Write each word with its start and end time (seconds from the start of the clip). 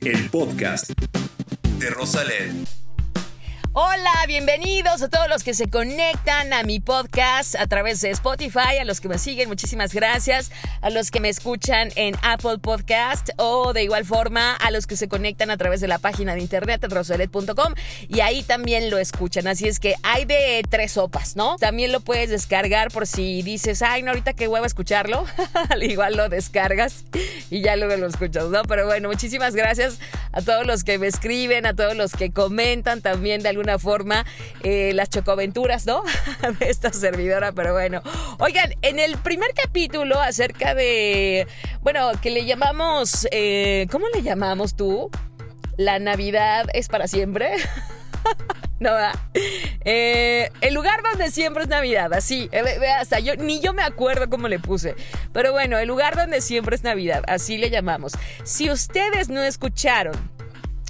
el 0.00 0.30
podcast 0.30 0.90
de 1.78 1.90
Rosalet. 1.90 2.77
Hola, 3.74 4.24
bienvenidos 4.26 5.02
a 5.02 5.08
todos 5.10 5.28
los 5.28 5.44
que 5.44 5.52
se 5.52 5.68
conectan 5.68 6.54
a 6.54 6.62
mi 6.62 6.80
podcast 6.80 7.54
a 7.54 7.66
través 7.66 8.00
de 8.00 8.08
Spotify, 8.10 8.78
a 8.80 8.84
los 8.84 9.00
que 9.00 9.08
me 9.08 9.18
siguen, 9.18 9.46
muchísimas 9.48 9.92
gracias, 9.92 10.50
a 10.80 10.88
los 10.88 11.10
que 11.10 11.20
me 11.20 11.28
escuchan 11.28 11.90
en 11.94 12.16
Apple 12.22 12.58
Podcast 12.62 13.28
o 13.36 13.74
de 13.74 13.82
igual 13.82 14.06
forma 14.06 14.56
a 14.56 14.70
los 14.70 14.86
que 14.86 14.96
se 14.96 15.06
conectan 15.06 15.50
a 15.50 15.58
través 15.58 15.82
de 15.82 15.86
la 15.86 15.98
página 15.98 16.34
de 16.34 16.40
internet 16.40 16.82
rosalet.com 16.88 17.74
y 18.08 18.20
ahí 18.20 18.42
también 18.42 18.88
lo 18.88 18.96
escuchan. 18.96 19.46
Así 19.46 19.68
es 19.68 19.78
que 19.80 19.96
hay 20.02 20.24
de 20.24 20.62
tres 20.68 20.92
sopas, 20.92 21.36
¿no? 21.36 21.56
También 21.56 21.92
lo 21.92 22.00
puedes 22.00 22.30
descargar 22.30 22.90
por 22.90 23.06
si 23.06 23.42
dices, 23.42 23.82
ay, 23.82 24.02
no, 24.02 24.12
ahorita 24.12 24.32
que 24.32 24.48
hueva 24.48 24.66
escucharlo, 24.66 25.26
al 25.68 25.82
igual 25.82 26.16
lo 26.16 26.30
descargas 26.30 27.04
y 27.50 27.60
ya 27.60 27.76
luego 27.76 27.96
lo 27.96 28.06
escuchas, 28.06 28.46
¿no? 28.46 28.62
Pero 28.62 28.86
bueno, 28.86 29.08
muchísimas 29.08 29.54
gracias 29.54 29.98
a 30.32 30.40
todos 30.40 30.66
los 30.66 30.84
que 30.84 30.98
me 30.98 31.06
escriben, 31.06 31.66
a 31.66 31.74
todos 31.74 31.94
los 31.94 32.12
que 32.12 32.32
comentan 32.32 33.02
también 33.02 33.42
de 33.42 33.57
forma 33.78 34.24
eh, 34.62 34.92
las 34.94 35.10
chocoventuras, 35.10 35.86
¿no? 35.86 36.02
de 36.58 36.70
esta 36.70 36.92
servidora, 36.92 37.52
pero 37.52 37.72
bueno. 37.72 38.02
Oigan, 38.38 38.74
en 38.82 38.98
el 38.98 39.16
primer 39.18 39.52
capítulo 39.54 40.20
acerca 40.20 40.74
de, 40.74 41.46
bueno, 41.82 42.10
que 42.22 42.30
le 42.30 42.44
llamamos, 42.44 43.26
eh, 43.30 43.86
¿cómo 43.90 44.06
le 44.14 44.22
llamamos 44.22 44.76
tú? 44.76 45.10
La 45.76 45.98
Navidad 45.98 46.66
es 46.72 46.88
para 46.88 47.08
siempre. 47.08 47.52
No, 48.80 48.90
eh, 49.84 50.50
el 50.60 50.74
lugar 50.74 51.02
donde 51.02 51.32
siempre 51.32 51.64
es 51.64 51.68
Navidad, 51.68 52.12
así, 52.12 52.48
hasta 52.96 53.18
yo, 53.18 53.34
ni 53.34 53.60
yo 53.60 53.72
me 53.72 53.82
acuerdo 53.82 54.30
cómo 54.30 54.46
le 54.46 54.60
puse, 54.60 54.94
pero 55.32 55.50
bueno, 55.50 55.78
el 55.78 55.88
lugar 55.88 56.14
donde 56.14 56.40
siempre 56.40 56.76
es 56.76 56.84
Navidad, 56.84 57.24
así 57.26 57.58
le 57.58 57.70
llamamos. 57.70 58.12
Si 58.44 58.70
ustedes 58.70 59.30
no 59.30 59.42
escucharon 59.42 60.14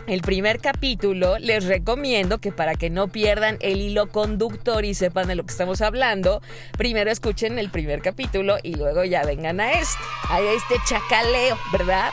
el 0.07 0.23
primer 0.23 0.61
capítulo, 0.61 1.39
les 1.39 1.65
recomiendo 1.65 2.39
que 2.39 2.53
para 2.53 2.75
que 2.75 2.91
no 2.91 3.09
pierdan 3.09 3.59
el 3.61 3.81
hilo 3.81 4.11
conductor 4.11 4.85
y 4.85 4.95
sepan 4.95 5.29
de 5.29 5.35
lo 5.35 5.45
que 5.45 5.53
estamos 5.53 5.81
hablando, 5.81 6.43
primero 6.77 7.11
escuchen 7.11 7.59
el 7.59 7.71
primer 7.71 8.01
capítulo 8.01 8.57
y 8.63 8.75
luego 8.75 9.05
ya 9.05 9.25
vengan 9.25 9.61
a 9.61 9.73
este, 9.73 10.03
a 10.29 10.41
este 10.41 10.75
chacaleo, 10.87 11.59
¿verdad? 11.73 12.11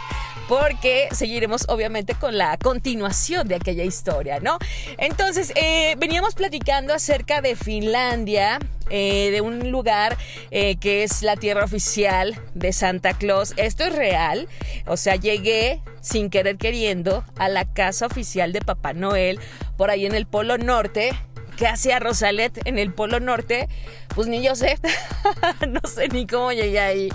Porque 0.47 1.07
seguiremos 1.11 1.65
obviamente 1.69 2.15
con 2.15 2.37
la 2.37 2.57
continuación 2.57 3.47
de 3.47 3.55
aquella 3.55 3.83
historia, 3.83 4.39
¿no? 4.39 4.57
Entonces, 4.97 5.51
eh, 5.55 5.95
veníamos 5.97 6.35
platicando 6.35 6.93
acerca 6.93 7.41
de 7.41 7.55
Finlandia, 7.55 8.59
eh, 8.89 9.31
de 9.31 9.41
un 9.41 9.71
lugar 9.71 10.17
eh, 10.51 10.75
que 10.77 11.03
es 11.03 11.23
la 11.23 11.35
tierra 11.35 11.63
oficial 11.63 12.39
de 12.53 12.71
Santa 12.71 13.13
Claus. 13.13 13.53
Esto 13.57 13.83
es 13.85 13.95
real, 13.95 14.47
o 14.85 14.97
sea, 14.97 15.15
llegué 15.15 15.81
sin 16.01 16.29
querer 16.29 16.57
queriendo 16.57 17.23
a 17.37 17.49
la 17.49 17.65
casa 17.65 18.05
oficial 18.05 18.53
de 18.53 18.61
Papá 18.61 18.93
Noel 18.93 19.39
por 19.77 19.89
ahí 19.89 20.05
en 20.05 20.13
el 20.13 20.27
Polo 20.27 20.57
Norte. 20.57 21.11
¿Qué 21.57 21.67
hacía 21.67 21.99
Rosalet 21.99 22.67
en 22.67 22.77
el 22.77 22.93
Polo 22.93 23.19
Norte? 23.19 23.69
Pues 24.13 24.27
ni 24.27 24.41
yo 24.41 24.55
sé, 24.55 24.77
no 25.67 25.81
sé 25.87 26.07
ni 26.09 26.27
cómo 26.27 26.51
llegué 26.51 26.79
ahí. 26.79 27.09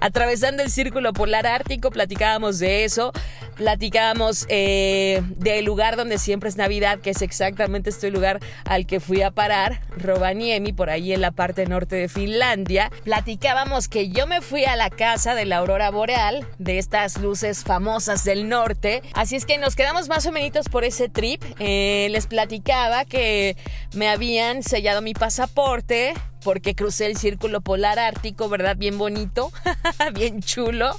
Atravesando 0.00 0.62
el 0.62 0.70
círculo 0.70 1.12
polar 1.12 1.46
ártico, 1.46 1.90
platicábamos 1.90 2.58
de 2.58 2.84
eso, 2.84 3.12
platicábamos 3.56 4.46
eh, 4.48 5.22
del 5.36 5.66
lugar 5.66 5.96
donde 5.96 6.18
siempre 6.18 6.48
es 6.48 6.56
Navidad, 6.56 7.00
que 7.00 7.10
es 7.10 7.20
exactamente 7.20 7.90
este 7.90 8.10
lugar 8.10 8.40
al 8.64 8.86
que 8.86 9.00
fui 9.00 9.20
a 9.20 9.30
parar, 9.30 9.82
Rovaniemi, 9.96 10.72
por 10.72 10.88
ahí 10.88 11.12
en 11.12 11.20
la 11.20 11.30
parte 11.30 11.66
norte 11.66 11.96
de 11.96 12.08
Finlandia. 12.08 12.90
Platicábamos 13.04 13.88
que 13.88 14.08
yo 14.08 14.26
me 14.26 14.40
fui 14.40 14.64
a 14.64 14.76
la 14.76 14.88
casa 14.88 15.34
de 15.34 15.44
la 15.44 15.58
aurora 15.58 15.90
boreal, 15.90 16.46
de 16.58 16.78
estas 16.78 17.18
luces 17.18 17.64
famosas 17.64 18.24
del 18.24 18.48
norte, 18.48 19.02
así 19.12 19.36
es 19.36 19.44
que 19.44 19.58
nos 19.58 19.76
quedamos 19.76 20.08
más 20.08 20.24
o 20.24 20.32
menos 20.32 20.68
por 20.70 20.84
ese 20.84 21.10
trip. 21.10 21.42
Eh, 21.58 22.08
les 22.10 22.26
platicaba 22.26 23.04
que 23.04 23.49
me 23.94 24.08
habían 24.08 24.62
sellado 24.62 25.02
mi 25.02 25.14
pasaporte 25.14 26.14
porque 26.42 26.74
crucé 26.74 27.06
el 27.06 27.16
círculo 27.16 27.60
polar 27.60 27.98
ártico, 27.98 28.48
¿verdad? 28.48 28.76
Bien 28.76 28.96
bonito, 28.98 29.52
bien 30.14 30.40
chulo. 30.42 30.96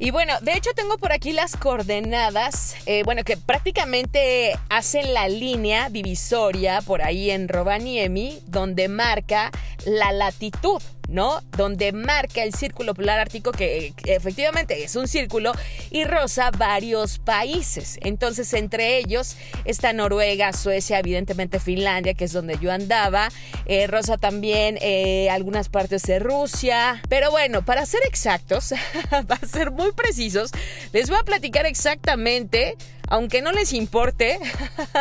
Y 0.00 0.12
bueno, 0.12 0.34
de 0.42 0.52
hecho 0.52 0.70
tengo 0.74 0.96
por 0.96 1.12
aquí 1.12 1.32
las 1.32 1.56
coordenadas, 1.56 2.76
eh, 2.86 3.02
bueno, 3.04 3.24
que 3.24 3.36
prácticamente 3.36 4.56
hacen 4.68 5.12
la 5.12 5.28
línea 5.28 5.90
divisoria 5.90 6.80
por 6.82 7.02
ahí 7.02 7.30
en 7.30 7.48
Rovaniemi, 7.48 8.40
donde 8.46 8.88
marca 8.88 9.50
la 9.84 10.12
latitud. 10.12 10.80
¿no? 11.08 11.40
Donde 11.56 11.92
marca 11.92 12.42
el 12.42 12.54
círculo 12.54 12.94
polar 12.94 13.18
ártico, 13.18 13.50
que, 13.50 13.94
efectivamente 14.04 14.84
es 14.84 14.94
un 14.94 15.08
círculo, 15.08 15.52
y 15.90 16.04
rosa 16.04 16.50
varios 16.50 17.18
países. 17.18 17.98
Entonces, 18.02 18.52
entre 18.52 18.98
ellos 18.98 19.36
está 19.64 19.92
Noruega, 19.92 20.52
Suecia, 20.52 20.98
evidentemente 20.98 21.58
Finlandia, 21.58 22.14
que 22.14 22.26
es 22.26 22.32
donde 22.32 22.58
yo 22.58 22.70
andaba, 22.70 23.30
eh, 23.66 23.86
rosa 23.86 24.18
también 24.18 24.78
eh, 24.80 25.30
algunas 25.30 25.70
partes 25.70 26.02
de 26.02 26.18
Rusia. 26.18 27.02
Pero 27.08 27.30
bueno, 27.30 27.64
para 27.64 27.86
ser 27.86 28.00
exactos, 28.06 28.74
para 29.26 29.46
ser 29.46 29.70
muy 29.70 29.87
precisos, 29.94 30.50
les 30.92 31.08
voy 31.08 31.18
a 31.18 31.24
platicar 31.24 31.66
exactamente 31.66 32.76
aunque 33.10 33.40
no 33.42 33.52
les 33.52 33.72
importe, 33.72 34.38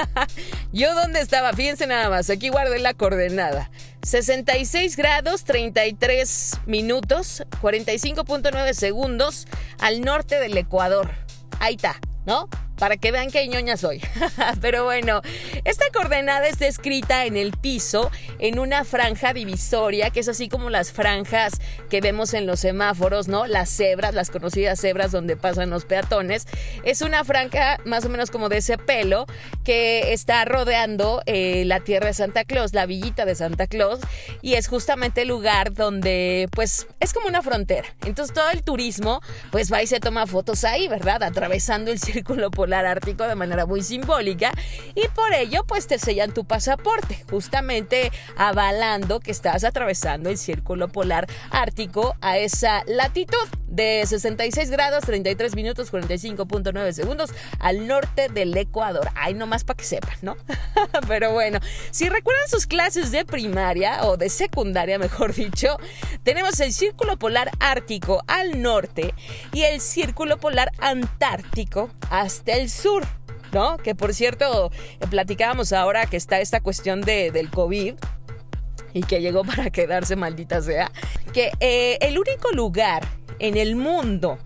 yo 0.72 0.94
dónde 0.96 1.20
estaba, 1.20 1.53
fíjense 1.53 1.88
nada 1.88 2.09
más, 2.09 2.30
aquí 2.30 2.50
guardé 2.50 2.80
la 2.80 2.94
coordenada. 2.94 3.70
66 4.03 4.96
grados 4.96 5.44
33 5.44 6.59
minutos 6.66 7.44
45.9 7.62 8.74
segundos 8.74 9.47
al 9.80 10.02
norte 10.02 10.40
del 10.40 10.58
Ecuador. 10.58 11.12
Ahí 11.59 11.76
está, 11.76 12.00
¿no? 12.26 12.47
Para 12.78 12.98
que 12.98 13.12
vean 13.12 13.32
qué 13.32 13.48
ñoña 13.48 13.78
soy. 13.78 14.02
Pero 14.62 14.84
bueno, 14.86 15.22
esta 15.66 15.86
coordenada 15.94 16.48
está 16.48 16.68
escrita 16.68 17.26
en 17.26 17.38
el 17.38 17.52
piso 17.52 18.12
en 18.40 18.60
una 18.60 18.84
franja 18.84 19.34
divisoria, 19.34 20.10
que 20.10 20.20
es 20.20 20.28
así 20.28 20.48
como 20.48 20.70
las 20.70 20.92
franjas 20.92 21.54
que 21.90 22.02
vemos 22.02 22.34
en 22.34 22.46
los 22.46 22.60
semáforos, 22.60 23.28
¿no? 23.28 23.48
Las 23.48 23.70
cebras, 23.70 24.14
las 24.14 24.30
conocidas 24.30 24.80
cebras 24.80 25.12
donde 25.12 25.36
pasan 25.36 25.70
los 25.70 25.86
peatones. 25.86 26.48
Es 26.84 27.02
una 27.02 27.24
franja 27.24 27.80
más 27.86 28.06
o 28.06 28.10
menos 28.10 28.32
como 28.32 28.50
de 28.50 28.58
ese 28.58 28.78
pelo 28.78 29.26
que 29.64 30.14
está 30.14 30.46
rodeando 30.46 31.22
eh, 31.26 31.64
la 31.66 31.80
tierra 31.80 32.08
de 32.08 32.14
Santa 32.14 32.46
Claus, 32.46 32.74
la 32.74 32.86
villita 32.86 33.26
de 33.26 33.36
Santa 33.36 33.68
Claus, 33.68 34.00
y 34.42 34.54
es 34.54 34.68
justamente 34.68 35.24
el 35.24 35.28
lugar 35.28 35.74
donde, 35.74 36.48
pues, 36.52 36.88
es 37.00 37.14
como 37.14 37.28
una 37.28 37.42
frontera. 37.42 37.88
Entonces 38.06 38.34
todo 38.34 38.50
el 38.50 38.64
turismo, 38.64 39.22
pues 39.52 39.72
va 39.72 39.82
y 39.82 39.88
se 39.88 40.00
toma 40.00 40.28
fotos 40.28 40.64
ahí, 40.64 40.88
¿verdad? 40.88 41.24
Atravesando 41.24 41.92
el 41.92 42.00
círculo 42.08 42.52
por 42.52 42.66
polar 42.67 42.85
ártico 42.85 43.25
de 43.25 43.35
manera 43.35 43.66
muy 43.66 43.81
simbólica 43.81 44.51
y 44.94 45.07
por 45.16 45.33
ello 45.33 45.63
pues 45.66 45.88
te 45.88 45.97
sellan 45.97 46.33
tu 46.33 46.44
pasaporte, 46.44 47.23
justamente 47.29 48.11
avalando 48.35 49.22
que 49.22 49.31
estás 49.31 49.63
atravesando 49.63 50.29
el 50.29 50.38
círculo 50.38 50.89
polar 50.89 51.28
ártico 51.50 52.17
a 52.19 52.38
esa 52.38 52.83
latitud 52.85 53.47
de 53.67 54.03
66 54.05 54.69
grados 54.69 55.03
33 55.05 55.55
minutos 55.55 55.94
45.9 55.94 56.91
segundos 56.91 57.31
al 57.59 57.88
norte 57.88 58.28
del 58.28 58.55
Ecuador. 58.57 59.09
Ay, 59.16 59.34
nomás 59.34 59.63
para 59.63 59.78
que 59.78 59.84
sepan, 59.84 60.17
¿no? 60.22 60.35
Pero 61.07 61.31
bueno, 61.31 61.59
si 61.91 62.09
recuerdan 62.09 62.47
sus 62.49 62.66
clases 62.66 63.11
de 63.11 63.23
primaria 63.23 64.05
o 64.05 64.17
de 64.17 64.29
secundaria, 64.29 64.99
mejor 64.99 65.34
dicho, 65.34 65.78
tenemos 66.23 66.59
el 66.59 66.73
círculo 66.73 67.17
polar 67.17 67.51
ártico 67.59 68.23
al 68.28 68.61
norte 68.61 69.13
y 69.53 69.61
el 69.61 69.79
círculo 69.79 70.38
polar 70.38 70.72
antártico 70.79 71.89
hasta 72.09 72.56
el 72.57 72.69
sur. 72.69 73.06
¿No? 73.53 73.78
Que 73.78 73.95
por 73.95 74.13
cierto, 74.13 74.72
platicábamos 75.09 75.72
ahora 75.72 76.06
que 76.06 76.18
está 76.18 76.41
esta 76.41 76.59
cuestión 76.59 77.00
de, 77.00 77.31
del 77.31 77.50
COVID 77.50 77.95
y 78.94 79.03
que 79.03 79.22
llegó 79.22 79.44
para 79.45 79.69
quedarse, 79.69 80.18
maldita 80.18 80.62
sea, 80.62 80.91
que 81.34 81.51
eh, 81.62 81.97
el 82.01 82.19
único 82.19 82.51
lugar 82.51 83.07
en 83.40 83.56
el 83.56 83.78
mundo 83.78 84.38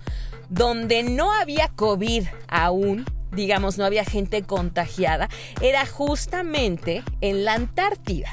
donde 0.50 1.02
no 1.02 1.34
había 1.34 1.70
COVID 1.70 2.26
aún, 2.48 3.06
digamos, 3.32 3.78
no 3.78 3.86
había 3.86 4.04
gente 4.04 4.44
contagiada, 4.44 5.30
era 5.62 5.86
justamente 5.86 7.04
en 7.22 7.46
la 7.46 7.54
Antártida, 7.54 8.30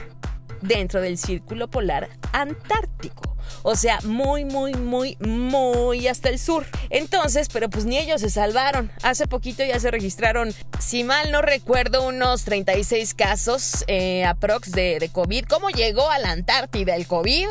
dentro 0.62 1.00
del 1.00 1.18
Círculo 1.18 1.68
Polar 1.68 2.08
Antártico. 2.32 3.36
O 3.62 3.76
sea, 3.76 3.98
muy, 4.04 4.44
muy, 4.44 4.74
muy, 4.74 5.16
muy 5.20 6.06
hasta 6.06 6.28
el 6.28 6.38
sur. 6.38 6.66
Entonces, 6.90 7.48
pero 7.52 7.68
pues 7.68 7.84
ni 7.84 7.98
ellos 7.98 8.20
se 8.20 8.30
salvaron. 8.30 8.90
Hace 9.02 9.26
poquito 9.26 9.64
ya 9.64 9.80
se 9.80 9.90
registraron, 9.90 10.54
si 10.78 11.04
mal 11.04 11.30
no 11.32 11.42
recuerdo, 11.42 12.06
unos 12.06 12.44
36 12.44 13.14
casos 13.14 13.84
eh, 13.86 14.24
aprox 14.24 14.72
de, 14.72 14.98
de 15.00 15.08
COVID. 15.08 15.44
¿Cómo 15.44 15.70
llegó 15.70 16.10
a 16.10 16.18
la 16.18 16.30
Antártida 16.30 16.94
el 16.94 17.06
COVID? 17.06 17.48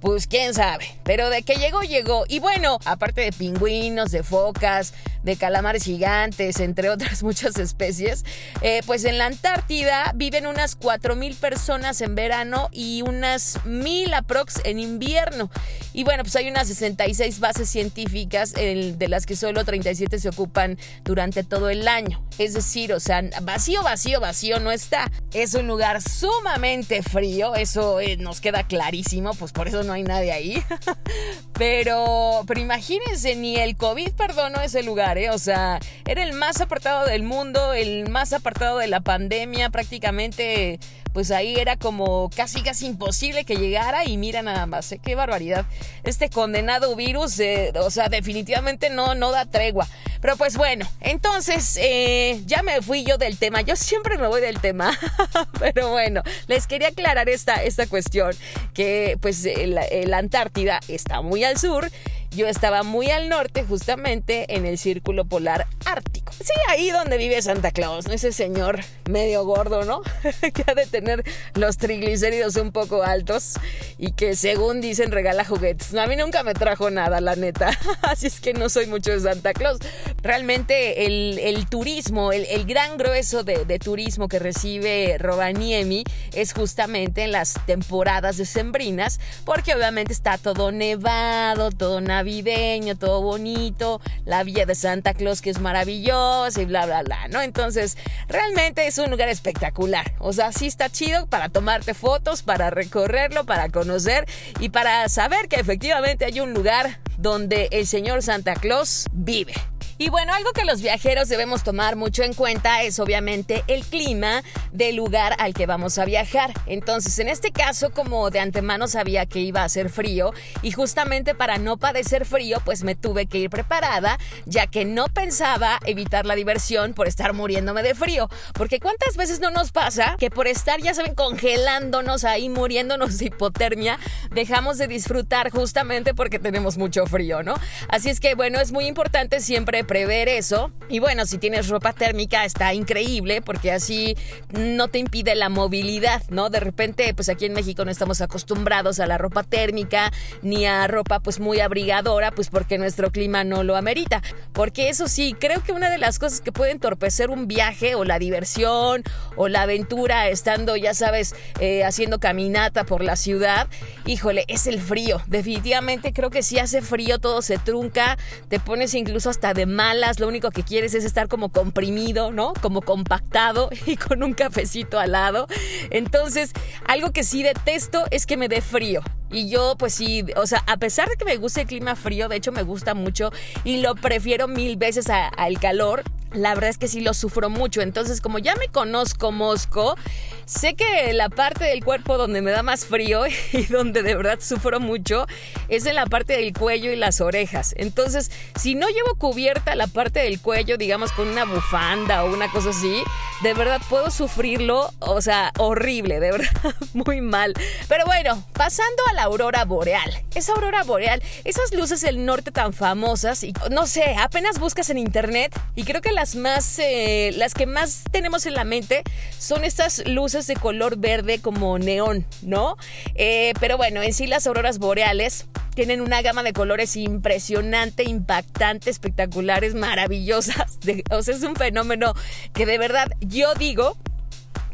Pues 0.00 0.26
quién 0.26 0.54
sabe. 0.54 0.86
Pero 1.04 1.30
de 1.30 1.42
que 1.42 1.56
llegó, 1.56 1.82
llegó. 1.82 2.24
Y 2.28 2.40
bueno, 2.40 2.78
aparte 2.84 3.20
de 3.22 3.32
pingüinos, 3.32 4.10
de 4.10 4.22
focas, 4.22 4.94
de 5.22 5.36
calamares 5.36 5.84
gigantes, 5.84 6.60
entre 6.60 6.90
otras 6.90 7.22
muchas 7.22 7.56
especies, 7.58 8.24
eh, 8.62 8.82
pues 8.86 9.04
en 9.04 9.18
la 9.18 9.26
Antártida 9.26 10.12
viven 10.14 10.46
unas 10.46 10.78
4.000 10.78 11.36
personas 11.36 12.00
en 12.00 12.14
verano 12.14 12.68
y 12.72 13.02
unas 13.02 13.58
1.000 13.64 14.14
aprox 14.14 14.60
en 14.64 14.78
invierno. 14.78 15.50
Y 15.92 16.04
bueno, 16.04 16.22
pues 16.22 16.36
hay 16.36 16.48
unas 16.48 16.68
66 16.68 17.40
bases 17.40 17.68
científicas 17.68 18.52
de 18.52 19.06
las 19.08 19.26
que 19.26 19.36
solo 19.36 19.64
37 19.64 20.18
se 20.18 20.28
ocupan 20.28 20.78
durante 21.04 21.44
todo 21.44 21.68
el 21.68 21.88
año. 21.88 22.22
Es 22.38 22.54
decir, 22.54 22.92
o 22.92 23.00
sea, 23.00 23.22
vacío, 23.42 23.82
vacío, 23.82 24.20
vacío 24.20 24.60
no 24.60 24.70
está. 24.70 25.10
Es 25.32 25.54
un 25.54 25.66
lugar 25.66 26.00
sumamente 26.00 27.02
frío, 27.02 27.54
eso 27.54 28.00
eh, 28.00 28.16
nos 28.16 28.40
queda 28.40 28.66
clarísimo, 28.66 29.34
pues 29.34 29.52
por 29.52 29.68
eso 29.68 29.82
no 29.82 29.89
hay 29.92 30.02
nadie 30.02 30.32
ahí. 30.32 30.62
pero, 31.52 32.44
pero 32.46 32.60
imagínense, 32.60 33.36
ni 33.36 33.56
el 33.56 33.76
COVID 33.76 34.12
perdonó 34.12 34.60
ese 34.60 34.82
lugar, 34.82 35.18
¿eh? 35.18 35.30
O 35.30 35.38
sea, 35.38 35.80
era 36.06 36.22
el 36.22 36.32
más 36.32 36.60
apartado 36.60 37.06
del 37.06 37.22
mundo, 37.22 37.72
el 37.72 38.08
más 38.08 38.32
apartado 38.32 38.78
de 38.78 38.88
la 38.88 39.00
pandemia, 39.00 39.70
prácticamente 39.70 40.78
pues 41.12 41.30
ahí 41.30 41.56
era 41.56 41.76
como 41.76 42.30
casi 42.30 42.62
casi 42.62 42.86
imposible 42.86 43.44
que 43.44 43.56
llegara 43.56 44.04
y 44.04 44.16
mira 44.16 44.42
nada 44.42 44.66
más, 44.66 44.92
¿eh? 44.92 45.00
qué 45.02 45.14
barbaridad. 45.14 45.66
Este 46.04 46.30
condenado 46.30 46.94
virus, 46.94 47.38
eh, 47.40 47.72
o 47.74 47.90
sea, 47.90 48.08
definitivamente 48.08 48.90
no, 48.90 49.14
no 49.14 49.32
da 49.32 49.44
tregua. 49.46 49.88
Pero 50.20 50.36
pues 50.36 50.56
bueno, 50.56 50.86
entonces 51.00 51.78
eh, 51.80 52.42
ya 52.46 52.62
me 52.62 52.82
fui 52.82 53.04
yo 53.04 53.18
del 53.18 53.38
tema, 53.38 53.62
yo 53.62 53.76
siempre 53.76 54.18
me 54.18 54.26
voy 54.26 54.40
del 54.40 54.60
tema, 54.60 54.98
pero 55.58 55.90
bueno, 55.90 56.22
les 56.46 56.66
quería 56.66 56.88
aclarar 56.88 57.28
esta, 57.28 57.62
esta 57.62 57.86
cuestión, 57.86 58.34
que 58.74 59.18
pues 59.20 59.46
la 59.66 60.18
Antártida 60.18 60.80
está 60.88 61.22
muy 61.22 61.44
al 61.44 61.58
sur 61.58 61.90
yo 62.32 62.46
estaba 62.46 62.84
muy 62.84 63.10
al 63.10 63.28
norte, 63.28 63.64
justamente 63.64 64.54
en 64.54 64.64
el 64.64 64.78
círculo 64.78 65.24
polar 65.24 65.66
ártico. 65.84 66.32
Sí, 66.32 66.52
ahí 66.68 66.90
donde 66.90 67.16
vive 67.16 67.42
Santa 67.42 67.72
Claus, 67.72 68.06
ese 68.06 68.30
señor 68.30 68.80
medio 69.10 69.44
gordo, 69.44 69.84
¿no? 69.84 70.02
que 70.54 70.64
ha 70.66 70.74
de 70.74 70.86
tener 70.86 71.24
los 71.54 71.76
triglicéridos 71.76 72.54
un 72.54 72.70
poco 72.70 73.02
altos 73.02 73.54
y 73.98 74.12
que 74.12 74.36
según 74.36 74.80
dicen 74.80 75.10
regala 75.10 75.44
juguetes. 75.44 75.92
No, 75.92 76.02
a 76.02 76.06
mí 76.06 76.14
nunca 76.14 76.44
me 76.44 76.54
trajo 76.54 76.88
nada, 76.90 77.20
la 77.20 77.34
neta. 77.34 77.76
Así 78.02 78.28
es 78.28 78.40
que 78.40 78.54
no 78.54 78.68
soy 78.68 78.86
mucho 78.86 79.10
de 79.10 79.20
Santa 79.20 79.52
Claus. 79.52 79.78
Realmente 80.22 81.06
el, 81.06 81.66
turismo, 81.68 82.32
el, 82.32 82.64
gran 82.64 82.96
grueso 82.96 83.44
de, 83.44 83.64
de, 83.64 83.78
turismo 83.78 84.28
que 84.28 84.38
recibe 84.38 85.16
Rovaniemi 85.18 86.04
es 86.32 86.52
justamente 86.52 87.24
en 87.24 87.32
las 87.32 87.54
temporadas 87.66 88.36
decembrinas, 88.36 89.20
porque 89.44 89.74
obviamente 89.74 90.12
está 90.12 90.38
todo 90.38 90.72
nevado, 90.72 91.70
todo 91.70 92.00
navideño 92.00 92.20
navideño, 92.20 92.96
todo 92.96 93.22
bonito, 93.22 94.00
la 94.24 94.44
Villa 94.44 94.66
de 94.66 94.74
Santa 94.74 95.14
Claus 95.14 95.40
que 95.40 95.50
es 95.50 95.58
maravillosa 95.58 96.60
y 96.60 96.64
bla, 96.64 96.86
bla, 96.86 97.02
bla, 97.02 97.28
¿no? 97.28 97.40
Entonces, 97.42 97.96
realmente 98.28 98.86
es 98.86 98.98
un 98.98 99.10
lugar 99.10 99.28
espectacular. 99.28 100.14
O 100.18 100.32
sea, 100.32 100.52
sí 100.52 100.66
está 100.66 100.90
chido 100.90 101.26
para 101.26 101.48
tomarte 101.48 101.94
fotos, 101.94 102.42
para 102.42 102.70
recorrerlo, 102.70 103.44
para 103.46 103.68
conocer 103.70 104.26
y 104.60 104.68
para 104.68 105.08
saber 105.08 105.48
que 105.48 105.56
efectivamente 105.56 106.24
hay 106.24 106.40
un 106.40 106.54
lugar 106.54 107.00
donde 107.18 107.68
el 107.72 107.86
señor 107.86 108.22
Santa 108.22 108.54
Claus 108.54 109.06
vive. 109.12 109.54
Y 110.02 110.08
bueno, 110.08 110.32
algo 110.32 110.52
que 110.52 110.64
los 110.64 110.80
viajeros 110.80 111.28
debemos 111.28 111.62
tomar 111.62 111.94
mucho 111.94 112.22
en 112.22 112.32
cuenta 112.32 112.80
es 112.80 112.98
obviamente 112.98 113.64
el 113.66 113.84
clima 113.84 114.42
del 114.72 114.96
lugar 114.96 115.36
al 115.38 115.52
que 115.52 115.66
vamos 115.66 115.98
a 115.98 116.06
viajar. 116.06 116.54
Entonces, 116.64 117.18
en 117.18 117.28
este 117.28 117.52
caso, 117.52 117.90
como 117.90 118.30
de 118.30 118.40
antemano 118.40 118.88
sabía 118.88 119.26
que 119.26 119.40
iba 119.40 119.60
a 119.60 119.64
hacer 119.64 119.90
frío 119.90 120.32
y 120.62 120.70
justamente 120.70 121.34
para 121.34 121.58
no 121.58 121.76
padecer 121.76 122.24
frío, 122.24 122.62
pues 122.64 122.82
me 122.82 122.94
tuve 122.94 123.26
que 123.26 123.40
ir 123.40 123.50
preparada, 123.50 124.16
ya 124.46 124.66
que 124.66 124.86
no 124.86 125.08
pensaba 125.08 125.78
evitar 125.84 126.24
la 126.24 126.34
diversión 126.34 126.94
por 126.94 127.06
estar 127.06 127.34
muriéndome 127.34 127.82
de 127.82 127.94
frío. 127.94 128.30
Porque 128.54 128.80
cuántas 128.80 129.18
veces 129.18 129.38
no 129.40 129.50
nos 129.50 129.70
pasa 129.70 130.16
que 130.18 130.30
por 130.30 130.48
estar, 130.48 130.80
ya 130.80 130.94
saben, 130.94 131.14
congelándonos 131.14 132.24
ahí, 132.24 132.48
muriéndonos 132.48 133.18
de 133.18 133.26
hipotermia, 133.26 133.98
dejamos 134.30 134.78
de 134.78 134.88
disfrutar 134.88 135.50
justamente 135.50 136.14
porque 136.14 136.38
tenemos 136.38 136.78
mucho 136.78 137.04
frío, 137.04 137.42
¿no? 137.42 137.52
Así 137.88 138.08
es 138.08 138.18
que 138.18 138.34
bueno, 138.34 138.60
es 138.60 138.72
muy 138.72 138.86
importante 138.86 139.40
siempre 139.40 139.84
prever 139.90 140.28
eso. 140.28 140.70
Y 140.88 141.00
bueno, 141.00 141.26
si 141.26 141.38
tienes 141.38 141.68
ropa 141.68 141.92
térmica 141.92 142.44
está 142.44 142.72
increíble 142.74 143.42
porque 143.42 143.72
así 143.72 144.16
no 144.52 144.86
te 144.86 145.00
impide 145.00 145.34
la 145.34 145.48
movilidad, 145.48 146.22
¿no? 146.30 146.48
De 146.48 146.60
repente, 146.60 147.12
pues 147.12 147.28
aquí 147.28 147.46
en 147.46 147.54
México 147.54 147.84
no 147.84 147.90
estamos 147.90 148.20
acostumbrados 148.20 149.00
a 149.00 149.08
la 149.08 149.18
ropa 149.18 149.42
térmica 149.42 150.12
ni 150.42 150.64
a 150.64 150.86
ropa 150.86 151.18
pues 151.18 151.40
muy 151.40 151.58
abrigadora, 151.58 152.30
pues 152.30 152.50
porque 152.50 152.78
nuestro 152.78 153.10
clima 153.10 153.42
no 153.42 153.64
lo 153.64 153.74
amerita. 153.74 154.22
Porque 154.52 154.90
eso 154.90 155.08
sí, 155.08 155.34
creo 155.36 155.60
que 155.64 155.72
una 155.72 155.90
de 155.90 155.98
las 155.98 156.20
cosas 156.20 156.40
que 156.40 156.52
puede 156.52 156.70
entorpecer 156.70 157.28
un 157.28 157.48
viaje 157.48 157.96
o 157.96 158.04
la 158.04 158.20
diversión 158.20 159.02
o 159.34 159.48
la 159.48 159.62
aventura 159.62 160.28
estando, 160.28 160.76
ya 160.76 160.94
sabes, 160.94 161.34
eh, 161.58 161.82
haciendo 161.82 162.20
caminata 162.20 162.84
por 162.84 163.02
la 163.02 163.16
ciudad, 163.16 163.66
híjole, 164.06 164.44
es 164.46 164.68
el 164.68 164.80
frío. 164.80 165.20
Definitivamente 165.26 166.12
creo 166.12 166.30
que 166.30 166.44
si 166.44 166.60
hace 166.60 166.80
frío 166.80 167.18
todo 167.18 167.42
se 167.42 167.58
trunca, 167.58 168.16
te 168.48 168.60
pones 168.60 168.94
incluso 168.94 169.30
hasta 169.30 169.52
de 169.52 169.66
malas, 169.80 170.20
lo 170.20 170.28
único 170.28 170.50
que 170.50 170.62
quieres 170.62 170.92
es 170.92 171.06
estar 171.06 171.26
como 171.26 171.48
comprimido, 171.48 172.32
¿no? 172.32 172.52
Como 172.60 172.82
compactado 172.82 173.70
y 173.86 173.96
con 173.96 174.22
un 174.22 174.34
cafecito 174.34 174.98
al 174.98 175.12
lado. 175.12 175.46
Entonces, 175.88 176.52
algo 176.86 177.12
que 177.12 177.24
sí 177.24 177.42
detesto 177.42 178.04
es 178.10 178.26
que 178.26 178.36
me 178.36 178.48
dé 178.48 178.60
frío. 178.60 179.00
Y 179.30 179.48
yo, 179.48 179.76
pues 179.78 179.94
sí, 179.94 180.24
o 180.36 180.46
sea, 180.46 180.62
a 180.66 180.76
pesar 180.76 181.08
de 181.08 181.16
que 181.16 181.24
me 181.24 181.36
guste 181.36 181.62
el 181.62 181.66
clima 181.66 181.96
frío, 181.96 182.28
de 182.28 182.36
hecho 182.36 182.52
me 182.52 182.62
gusta 182.62 182.94
mucho 182.94 183.30
y 183.64 183.78
lo 183.78 183.94
prefiero 183.94 184.48
mil 184.48 184.76
veces 184.76 185.08
al 185.08 185.58
calor, 185.60 186.02
la 186.32 186.54
verdad 186.54 186.70
es 186.70 186.78
que 186.78 186.88
sí 186.88 187.00
lo 187.00 187.14
sufro 187.14 187.50
mucho. 187.50 187.80
Entonces, 187.80 188.20
como 188.20 188.38
ya 188.38 188.54
me 188.56 188.68
conozco 188.68 189.32
Mosco, 189.32 189.96
sé 190.44 190.74
que 190.74 191.12
la 191.12 191.28
parte 191.28 191.64
del 191.64 191.84
cuerpo 191.84 192.16
donde 192.16 192.42
me 192.42 192.50
da 192.50 192.62
más 192.62 192.84
frío 192.84 193.24
y 193.52 193.66
donde 193.66 194.02
de 194.02 194.14
verdad 194.14 194.38
sufro 194.40 194.80
mucho 194.80 195.26
es 195.68 195.86
en 195.86 195.94
la 195.94 196.06
parte 196.06 196.36
del 196.36 196.52
cuello 196.52 196.92
y 196.92 196.96
las 196.96 197.20
orejas. 197.20 197.74
Entonces, 197.76 198.30
si 198.58 198.74
no 198.74 198.88
llevo 198.88 199.14
cubierta 199.16 199.74
la 199.74 199.86
parte 199.86 200.20
del 200.20 200.40
cuello, 200.40 200.76
digamos 200.76 201.12
con 201.12 201.28
una 201.28 201.44
bufanda 201.44 202.24
o 202.24 202.32
una 202.32 202.50
cosa 202.50 202.70
así, 202.70 203.02
de 203.42 203.54
verdad 203.54 203.80
puedo 203.88 204.10
sufrirlo, 204.10 204.92
o 205.00 205.20
sea, 205.20 205.52
horrible, 205.58 206.20
de 206.20 206.32
verdad, 206.32 206.74
muy 206.92 207.20
mal. 207.20 207.54
Pero 207.88 208.04
bueno, 208.06 208.42
pasando 208.52 209.02
a 209.10 209.14
la 209.14 209.19
aurora 209.22 209.64
boreal. 209.64 210.10
Esa 210.34 210.52
aurora 210.52 210.84
boreal, 210.84 211.22
esas 211.44 211.74
luces 211.74 212.02
del 212.02 212.24
norte 212.24 212.52
tan 212.52 212.72
famosas 212.72 213.42
y 213.42 213.52
no 213.70 213.86
sé, 213.86 214.14
apenas 214.16 214.60
buscas 214.60 214.90
en 214.90 214.98
internet 214.98 215.58
y 215.74 215.84
creo 215.84 216.00
que 216.00 216.12
la 216.12 216.20
las 216.20 216.36
más, 216.36 216.78
eh, 216.78 217.32
las 217.38 217.54
que 217.54 217.64
más 217.64 218.04
tenemos 218.10 218.44
en 218.44 218.52
la 218.52 218.64
mente 218.64 219.04
son 219.38 219.64
estas 219.64 220.06
luces 220.06 220.46
de 220.46 220.54
color 220.54 220.98
verde 220.98 221.40
como 221.40 221.78
neón, 221.78 222.26
¿no? 222.42 222.76
Eh, 223.14 223.54
pero 223.58 223.78
bueno, 223.78 224.02
en 224.02 224.12
sí 224.12 224.26
las 224.26 224.46
auroras 224.46 224.78
boreales 224.78 225.46
tienen 225.74 226.02
una 226.02 226.20
gama 226.20 226.42
de 226.42 226.52
colores 226.52 226.94
impresionante, 226.96 228.02
impactante, 228.02 228.90
espectaculares, 228.90 229.72
maravillosas. 229.74 230.78
o 231.10 231.22
sea, 231.22 231.34
es 231.34 231.42
un 231.42 231.56
fenómeno 231.56 232.12
que 232.52 232.66
de 232.66 232.76
verdad 232.76 233.08
yo 233.20 233.54
digo 233.54 233.96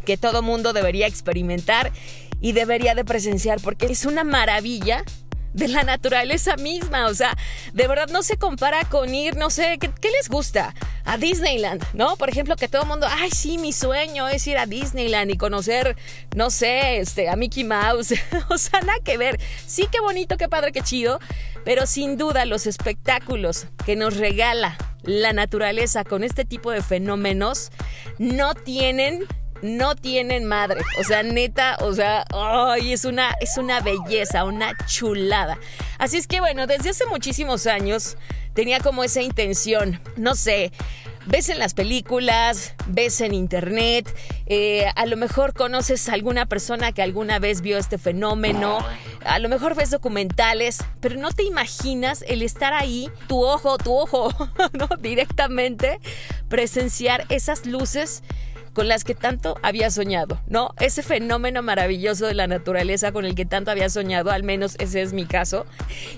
que 0.05 0.17
todo 0.17 0.43
mundo 0.43 0.73
debería 0.73 1.07
experimentar 1.07 1.93
y 2.41 2.53
debería 2.53 2.95
de 2.95 3.05
presenciar 3.05 3.61
porque 3.61 3.87
es 3.87 4.05
una 4.05 4.25
maravilla 4.25 5.05
de 5.57 5.69
la 5.69 5.83
naturaleza 5.83 6.57
misma. 6.57 7.07
O 7.07 7.15
sea, 7.15 7.37
de 7.73 7.89
verdad 7.89 8.09
no 8.13 8.23
se 8.23 8.37
compara 8.37 8.85
con 8.85 9.15
ir, 9.15 9.37
no 9.37 9.51
sé, 9.51 9.79
¿qué, 9.81 10.11
les 10.11 10.29
gusta? 10.29 10.75
A 11.05 11.17
Disneyland, 11.19 11.83
¿no? 11.95 12.17
Por 12.17 12.29
ejemplo, 12.29 12.57
que 12.57 12.69
todo 12.69 12.83
el 12.83 12.89
mundo, 12.89 13.07
ay, 13.11 13.31
sí, 13.31 13.59
mi 13.59 13.73
sueño 13.73 14.29
es 14.29 14.47
ir 14.47 14.59
a 14.59 14.67
Disneyland 14.67 15.31
y 15.31 15.37
conocer, 15.37 15.97
no 16.37 16.51
sé, 16.51 16.99
este, 16.99 17.29
a 17.29 17.37
Mickey 17.37 17.65
Mouse. 17.65 18.15
o 18.51 18.59
sea, 18.59 18.81
nada 18.81 18.99
que 19.03 19.17
ver. 19.17 19.41
Sí, 19.67 19.89
qué 19.91 20.01
bonito, 20.01 20.37
qué 20.37 20.49
padre, 20.49 20.73
qué 20.73 20.83
chido. 20.83 21.19
Pero 21.65 21.87
sin 21.87 22.17
duda 22.17 22.45
los 22.45 22.67
espectáculos 22.67 23.67
que 23.85 23.97
nos 23.97 24.17
regala 24.17 24.77
la 25.03 25.33
naturaleza 25.33 26.05
con 26.05 26.23
este 26.23 26.45
tipo 26.45 26.71
de 26.71 26.83
fenómenos 26.83 27.71
no 28.19 28.55
tienen 28.55 29.25
no 29.63 29.97
tienen 29.97 30.45
madre. 30.45 30.83
O 30.99 31.05
sea, 31.05 31.23
neta, 31.23 31.77
o 31.81 31.93
sea, 31.93 32.25
ay, 32.33 32.93
es 32.93 33.05
una, 33.05 33.35
es 33.41 33.57
una 33.59 33.81
belleza, 33.81 34.45
una 34.45 34.77
chulada. 34.87 35.59
Así 35.99 36.17
es 36.17 36.27
que 36.27 36.41
bueno, 36.41 36.67
desde 36.67 36.91
hace 36.91 37.07
muchísimos 37.07 37.67
años 37.67 38.17
tenía 38.55 38.81
como 38.81 39.05
esa 39.05 39.23
intención, 39.23 40.01
no 40.17 40.35
sé. 40.35 40.73
Ves 41.29 41.49
en 41.49 41.59
las 41.59 41.75
películas, 41.75 42.75
ves 42.87 43.21
en 43.21 43.35
internet, 43.35 44.09
eh, 44.47 44.87
a 44.95 45.07
lo 45.07 45.17
mejor 45.17 45.55
conoces 45.55 46.09
a 46.09 46.13
alguna 46.13 46.47
persona 46.47 46.93
que 46.93 47.03
alguna 47.03 47.41
vez 47.41 47.63
vio 47.63 47.79
este 47.79 47.99
fenómeno, 47.99 48.79
a 49.25 49.41
lo 49.41 49.49
mejor 49.49 49.75
ves 49.75 49.91
documentales, 49.91 50.79
pero 51.01 51.17
no 51.17 51.33
te 51.33 51.43
imaginas 51.43 52.25
el 52.29 52.43
estar 52.43 52.73
ahí, 52.73 53.11
tu 53.27 53.45
ojo, 53.45 53.77
tu 53.77 53.93
ojo, 53.93 54.33
¿no? 54.73 54.89
Directamente, 55.01 55.99
presenciar 56.49 57.27
esas 57.29 57.67
luces 57.67 58.23
con 58.77 58.89
las 58.89 59.05
que 59.05 59.15
tanto 59.15 59.57
había 59.63 59.91
soñado, 59.91 60.39
¿no? 60.49 60.75
Ese 60.79 61.03
fenómeno 61.03 61.63
maravilloso 61.63 62.27
de 62.27 62.35
la 62.35 62.47
naturaleza 62.47 63.11
con 63.11 63.25
el 63.25 63.35
que 63.35 63.47
tanto 63.47 63.71
había 63.71 63.89
soñado, 63.89 64.31
al 64.31 64.43
menos 64.43 64.77
ese 64.79 65.01
es 65.01 65.15
mi 65.15 65.25
caso. 65.25 65.65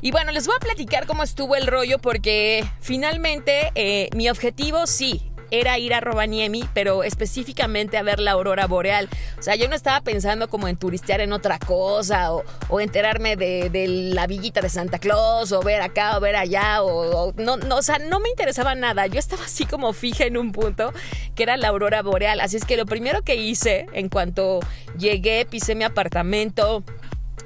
Y 0.03 0.11
bueno, 0.11 0.33
les 0.33 0.49
voy 0.49 0.57
a 0.57 0.59
platicar 0.59 1.07
cómo 1.07 1.23
estuvo 1.23 1.55
el 1.55 1.69
rollo 1.69 2.01
porque 2.01 2.69
finalmente 2.81 3.71
eh, 3.77 4.09
mi 4.13 4.29
objetivo 4.29 4.89
sí 4.89 5.31
era 5.51 5.79
ir 5.79 5.95
a 5.95 6.01
Rovaniemi, 6.01 6.69
pero 6.75 7.03
específicamente 7.05 7.97
a 7.97 8.03
ver 8.03 8.21
la 8.21 8.33
aurora 8.33 8.67
boreal. 8.67 9.09
O 9.39 9.43
sea, 9.43 9.57
yo 9.57 9.69
no 9.69 9.75
estaba 9.75 10.01
pensando 10.01 10.49
como 10.49 10.69
en 10.69 10.77
turistear 10.77 11.21
en 11.21 11.33
otra 11.33 11.59
cosa 11.59 12.33
o, 12.33 12.81
enterarme 12.81 13.37
de, 13.37 14.11
la 14.13 14.27
villita 14.27 14.61
de 14.61 14.69
Santa 14.69 14.99
Claus 14.99 15.53
o 15.53 15.61
ver 15.61 15.81
acá 15.83 16.17
o 16.17 16.21
ver 16.21 16.37
allá 16.37 16.83
o, 16.83 17.33
no, 17.37 17.57
no, 17.57 17.77
o 17.77 17.83
sea, 17.83 17.99
no 17.99 18.21
me 18.21 18.29
interesaba 18.29 18.75
nada. 18.75 19.07
Yo 19.07 19.19
estaba 19.19 19.45
así 19.45 19.65
como 19.65 19.93
fija 19.93 20.25
en 20.25 20.37
un 20.37 20.53
punto 20.53 20.93
que 21.35 21.43
era 21.43 21.57
la 21.57 21.69
aurora 21.69 22.03
boreal. 22.03 22.41
Así 22.41 22.57
es 22.57 22.65
que 22.65 22.77
lo 22.77 22.87
primero 22.87 23.23
que 23.23 23.37
hice 23.37 23.87
en 23.93 24.09
cuanto 24.09 24.61
llegué, 24.99 25.47
pisé 25.47 25.75
mi 25.75 25.85
apartamento, 25.85 26.85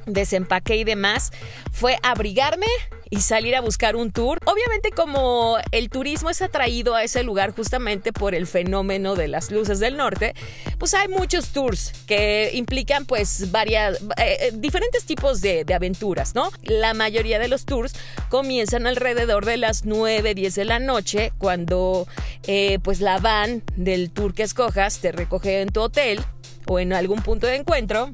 desempaqué 0.07 0.77
y 0.77 0.85
demás, 0.85 1.33
fue 1.71 1.99
abrigarme 2.03 2.67
y 3.13 3.21
salir 3.21 3.55
a 3.55 3.61
buscar 3.61 3.95
un 3.95 4.11
tour. 4.11 4.39
Obviamente 4.47 4.91
como 4.91 5.59
el 5.71 5.91
turismo 5.91 6.31
es 6.31 6.41
atraído 6.41 6.95
a 6.95 7.05
ese 7.05 7.23
lugar 7.23 7.55
justamente 7.55 8.11
por 8.11 8.35
el 8.35 8.47
fenómeno 8.47 9.17
de 9.17 9.29
las 9.29 9.51
luces 9.51 9.81
del 9.81 9.99
norte, 9.99 10.35
pues 10.79 10.95
hay 10.95 11.09
muchos 11.09 11.51
tours 11.51 11.93
que 12.07 12.53
implican 12.55 13.05
pues 13.05 13.51
varias, 13.53 14.01
eh, 14.17 14.39
eh, 14.41 14.53
diferentes 14.55 15.05
tipos 15.05 15.43
de, 15.43 15.67
aventuras, 15.75 16.35
¿no? 16.35 16.51
La 16.63 16.95
mayoría 16.95 17.39
de 17.39 17.49
los 17.49 17.67
tours 17.67 17.93
comienzan 18.31 18.87
alrededor 18.87 19.45
de 19.45 19.59
las 19.59 19.85
9, 19.85 20.35
10 20.35 20.55
de 20.55 20.65
la 20.65 20.79
noche 20.79 21.35
cuando 21.37 22.09
eh, 22.45 22.79
pues 22.83 23.03
la 23.03 23.19
van 23.19 23.63
del 23.77 24.11
tour 24.11 24.33
que 24.33 24.43
escojas 24.43 25.01
te 25.01 25.13
recoge 25.13 25.61
en 25.61 25.69
tu 25.69 25.83
hotel 25.83 26.25
o 26.67 26.79
en 26.79 26.95
algún 26.95 27.21
punto 27.21 27.47
de 27.47 27.57
encuentro 27.57 28.11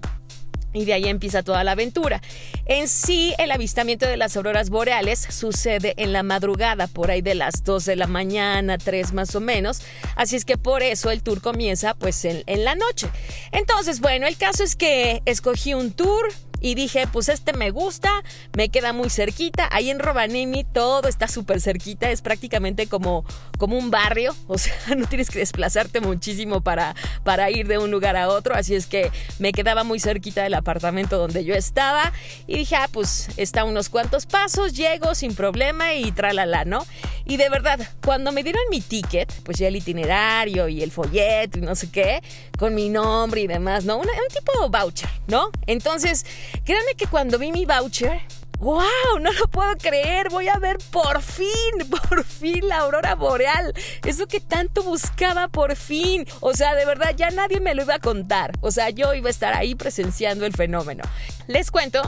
y 0.73 0.85
de 0.85 0.93
ahí 0.93 1.05
empieza 1.07 1.43
toda 1.43 1.65
la 1.65 1.73
aventura. 1.73 2.21
En 2.67 2.89
sí, 2.89 3.35
el 3.39 3.51
avistamiento 3.51 4.07
de 4.07 4.17
las 4.17 4.37
auroras 4.37 4.71
boreales 4.71 5.19
sucede 5.31 5.95
en 5.97 6.13
la 6.13 6.23
madrugada, 6.23 6.87
por 6.87 7.11
ahí 7.11 7.23
de 7.23 7.35
las 7.35 7.65
2 7.65 7.85
de 7.85 7.97
la 7.97 8.07
mañana, 8.07 8.79
3 8.79 9.13
más 9.13 9.35
o 9.35 9.41
menos. 9.41 9.81
Así 10.17 10.37
es 10.37 10.45
que 10.45 10.59
por 10.59 10.83
eso 10.83 11.11
el 11.11 11.23
tour 11.23 11.41
comienza 11.41 11.95
pues 11.95 12.25
en, 12.25 12.43
en 12.47 12.65
la 12.65 12.75
noche. 12.75 13.09
Entonces, 13.53 14.01
bueno, 14.01 14.27
el 14.27 14.37
caso 14.37 14.65
es 14.65 14.77
que 14.77 15.23
escogí 15.25 15.75
un 15.75 15.93
tour, 15.93 16.29
y 16.61 16.75
dije, 16.75 17.07
pues 17.07 17.29
este 17.29 17.53
me 17.53 17.71
gusta, 17.71 18.11
me 18.57 18.69
queda 18.69 18.93
muy 18.93 19.11
cerquita. 19.11 19.69
Ahí 19.71 19.91
en 19.91 19.99
Robanemi 19.99 20.65
todo 20.65 21.09
está 21.09 21.29
súper 21.29 21.61
cerquita, 21.61 22.11
es 22.11 22.23
prácticamente 22.23 22.87
como, 22.87 23.25
como 23.59 23.79
un 23.79 23.91
barrio, 23.91 24.35
o 24.47 24.59
sea, 24.59 24.75
no 24.97 25.07
tienes 25.07 25.31
que 25.31 25.39
desplazarte 25.39 26.01
muchísimo 26.01 26.61
para, 26.61 26.95
para 27.25 27.51
ir 27.51 27.67
de 27.67 27.79
un 27.79 27.91
lugar 27.91 28.17
a 28.17 28.29
otro, 28.29 28.55
así 28.55 28.75
es 28.75 28.87
que 28.87 29.11
me 29.39 29.53
quedaba 29.53 29.85
muy 29.85 30.01
cerquita 30.01 30.43
del 30.43 30.55
apartamento 30.55 31.19
donde 31.19 31.45
yo 31.45 31.55
estaba 31.55 32.13
y 32.47 32.57
dije, 32.57 32.77
ah, 32.77 32.89
pues 32.91 33.29
está 33.37 33.65
unos 33.65 33.89
cuantos 33.89 34.27
pasos, 34.27 34.75
llego 34.75 35.15
sin 35.15 35.35
problema 35.35 35.95
y 35.95 36.13
tralala, 36.13 36.65
¿no? 36.65 36.87
Y 37.29 37.37
de 37.37 37.51
verdad, 37.51 37.79
cuando 38.03 38.33
me 38.33 38.43
dieron 38.43 38.63
mi 38.71 38.81
ticket, 38.81 39.31
pues 39.45 39.59
ya 39.59 39.69
el 39.69 39.77
itinerario 39.77 40.67
y 40.67 40.83
el 40.83 40.91
folleto 40.91 41.59
y 41.59 41.61
no 41.61 41.75
sé 41.75 41.91
qué, 41.91 42.23
con 42.59 42.75
mi 42.75 42.89
nombre 42.89 43.43
y 43.43 43.47
demás, 43.47 43.85
¿no? 43.85 43.99
un 43.99 44.07
tipo 44.33 44.69
voucher, 44.71 45.11
¿no? 45.27 45.51
Entonces, 45.67 46.25
créanme 46.65 46.95
que 46.97 47.07
cuando 47.07 47.39
vi 47.39 47.53
mi 47.53 47.67
voucher, 47.67 48.23
¡Wow! 48.61 49.21
No 49.21 49.31
lo 49.31 49.47
puedo 49.47 49.77
creer. 49.77 50.31
Voy 50.31 50.49
a 50.49 50.59
ver 50.59 50.79
por 50.91 51.23
fin, 51.23 51.47
por 52.09 52.25
fin 52.25 52.67
la 52.67 52.79
aurora 52.79 53.15
boreal. 53.15 53.73
Eso 54.05 54.27
que 54.27 54.41
tanto 54.41 54.83
buscaba 54.83 55.47
por 55.47 55.77
fin. 55.77 56.27
O 56.41 56.55
sea, 56.55 56.75
de 56.75 56.85
verdad, 56.85 57.15
ya 57.17 57.31
nadie 57.31 57.61
me 57.61 57.75
lo 57.75 57.83
iba 57.83 57.95
a 57.95 57.99
contar. 58.01 58.51
O 58.61 58.73
sea, 58.73 58.91
yo 58.91 59.15
iba 59.15 59.29
a 59.29 59.31
estar 59.31 59.55
ahí 59.55 59.77
presenciando 59.77 60.45
el 60.45 60.55
fenómeno. 60.55 61.05
Les 61.47 61.71
cuento 61.71 62.03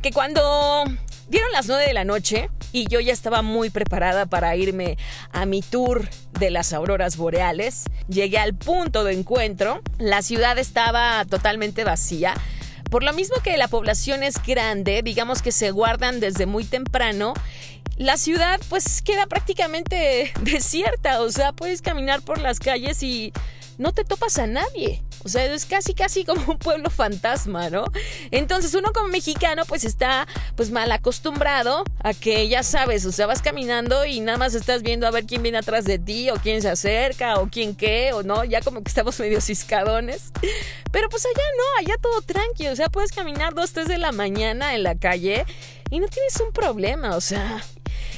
que 0.00 0.12
cuando 0.12 0.84
dieron 1.30 1.50
las 1.52 1.68
9 1.68 1.86
de 1.86 1.94
la 1.94 2.04
noche 2.04 2.50
y 2.72 2.86
yo 2.88 3.00
ya 3.00 3.12
estaba 3.12 3.42
muy 3.42 3.70
preparada 3.70 4.26
para 4.26 4.54
irme 4.56 4.98
a 5.32 5.46
mi 5.46 5.62
tour 5.62 6.08
de 6.38 6.50
las 6.50 6.72
auroras 6.72 7.16
boreales, 7.16 7.84
llegué 8.08 8.38
al 8.38 8.54
punto 8.54 9.04
de 9.04 9.14
encuentro. 9.14 9.80
La 9.98 10.22
ciudad 10.22 10.58
estaba 10.58 11.24
totalmente 11.24 11.84
vacía. 11.84 12.34
Por 12.90 13.04
lo 13.04 13.12
mismo 13.12 13.36
que 13.42 13.56
la 13.56 13.68
población 13.68 14.24
es 14.24 14.34
grande, 14.44 15.02
digamos 15.02 15.42
que 15.42 15.52
se 15.52 15.70
guardan 15.70 16.18
desde 16.18 16.46
muy 16.46 16.64
temprano, 16.64 17.34
la 17.96 18.16
ciudad 18.16 18.60
pues 18.68 19.02
queda 19.02 19.26
prácticamente 19.26 20.32
desierta, 20.40 21.20
o 21.20 21.30
sea, 21.30 21.52
puedes 21.52 21.82
caminar 21.82 22.22
por 22.22 22.40
las 22.40 22.58
calles 22.58 23.02
y 23.02 23.32
no 23.78 23.92
te 23.92 24.04
topas 24.04 24.38
a 24.38 24.46
nadie. 24.46 25.02
O 25.24 25.28
sea, 25.28 25.44
es 25.44 25.66
casi 25.66 25.94
casi 25.94 26.24
como 26.24 26.52
un 26.52 26.58
pueblo 26.58 26.90
fantasma, 26.90 27.68
¿no? 27.70 27.84
Entonces 28.30 28.74
uno 28.74 28.92
como 28.92 29.08
mexicano 29.08 29.64
pues 29.66 29.84
está 29.84 30.26
pues 30.56 30.70
mal 30.70 30.90
acostumbrado 30.92 31.84
a 32.02 32.14
que 32.14 32.48
ya 32.48 32.62
sabes, 32.62 33.04
o 33.04 33.12
sea, 33.12 33.26
vas 33.26 33.42
caminando 33.42 34.04
y 34.04 34.20
nada 34.20 34.38
más 34.38 34.54
estás 34.54 34.82
viendo 34.82 35.06
a 35.06 35.10
ver 35.10 35.26
quién 35.26 35.42
viene 35.42 35.58
atrás 35.58 35.84
de 35.84 35.98
ti 35.98 36.30
o 36.30 36.34
quién 36.36 36.62
se 36.62 36.70
acerca 36.70 37.38
o 37.38 37.48
quién 37.50 37.74
qué 37.74 38.12
o 38.12 38.22
no, 38.22 38.44
ya 38.44 38.60
como 38.60 38.82
que 38.82 38.88
estamos 38.88 39.18
medio 39.20 39.40
ciscadones. 39.40 40.32
Pero 40.90 41.08
pues 41.08 41.24
allá 41.26 41.44
no, 41.56 41.86
allá 41.86 42.00
todo 42.00 42.22
tranquilo, 42.22 42.72
o 42.72 42.76
sea, 42.76 42.88
puedes 42.88 43.12
caminar 43.12 43.54
dos, 43.54 43.72
tres 43.72 43.88
de 43.88 43.98
la 43.98 44.12
mañana 44.12 44.74
en 44.74 44.82
la 44.82 44.96
calle 44.96 45.44
y 45.90 46.00
no 46.00 46.08
tienes 46.08 46.40
un 46.40 46.52
problema, 46.52 47.16
o 47.16 47.20
sea, 47.20 47.62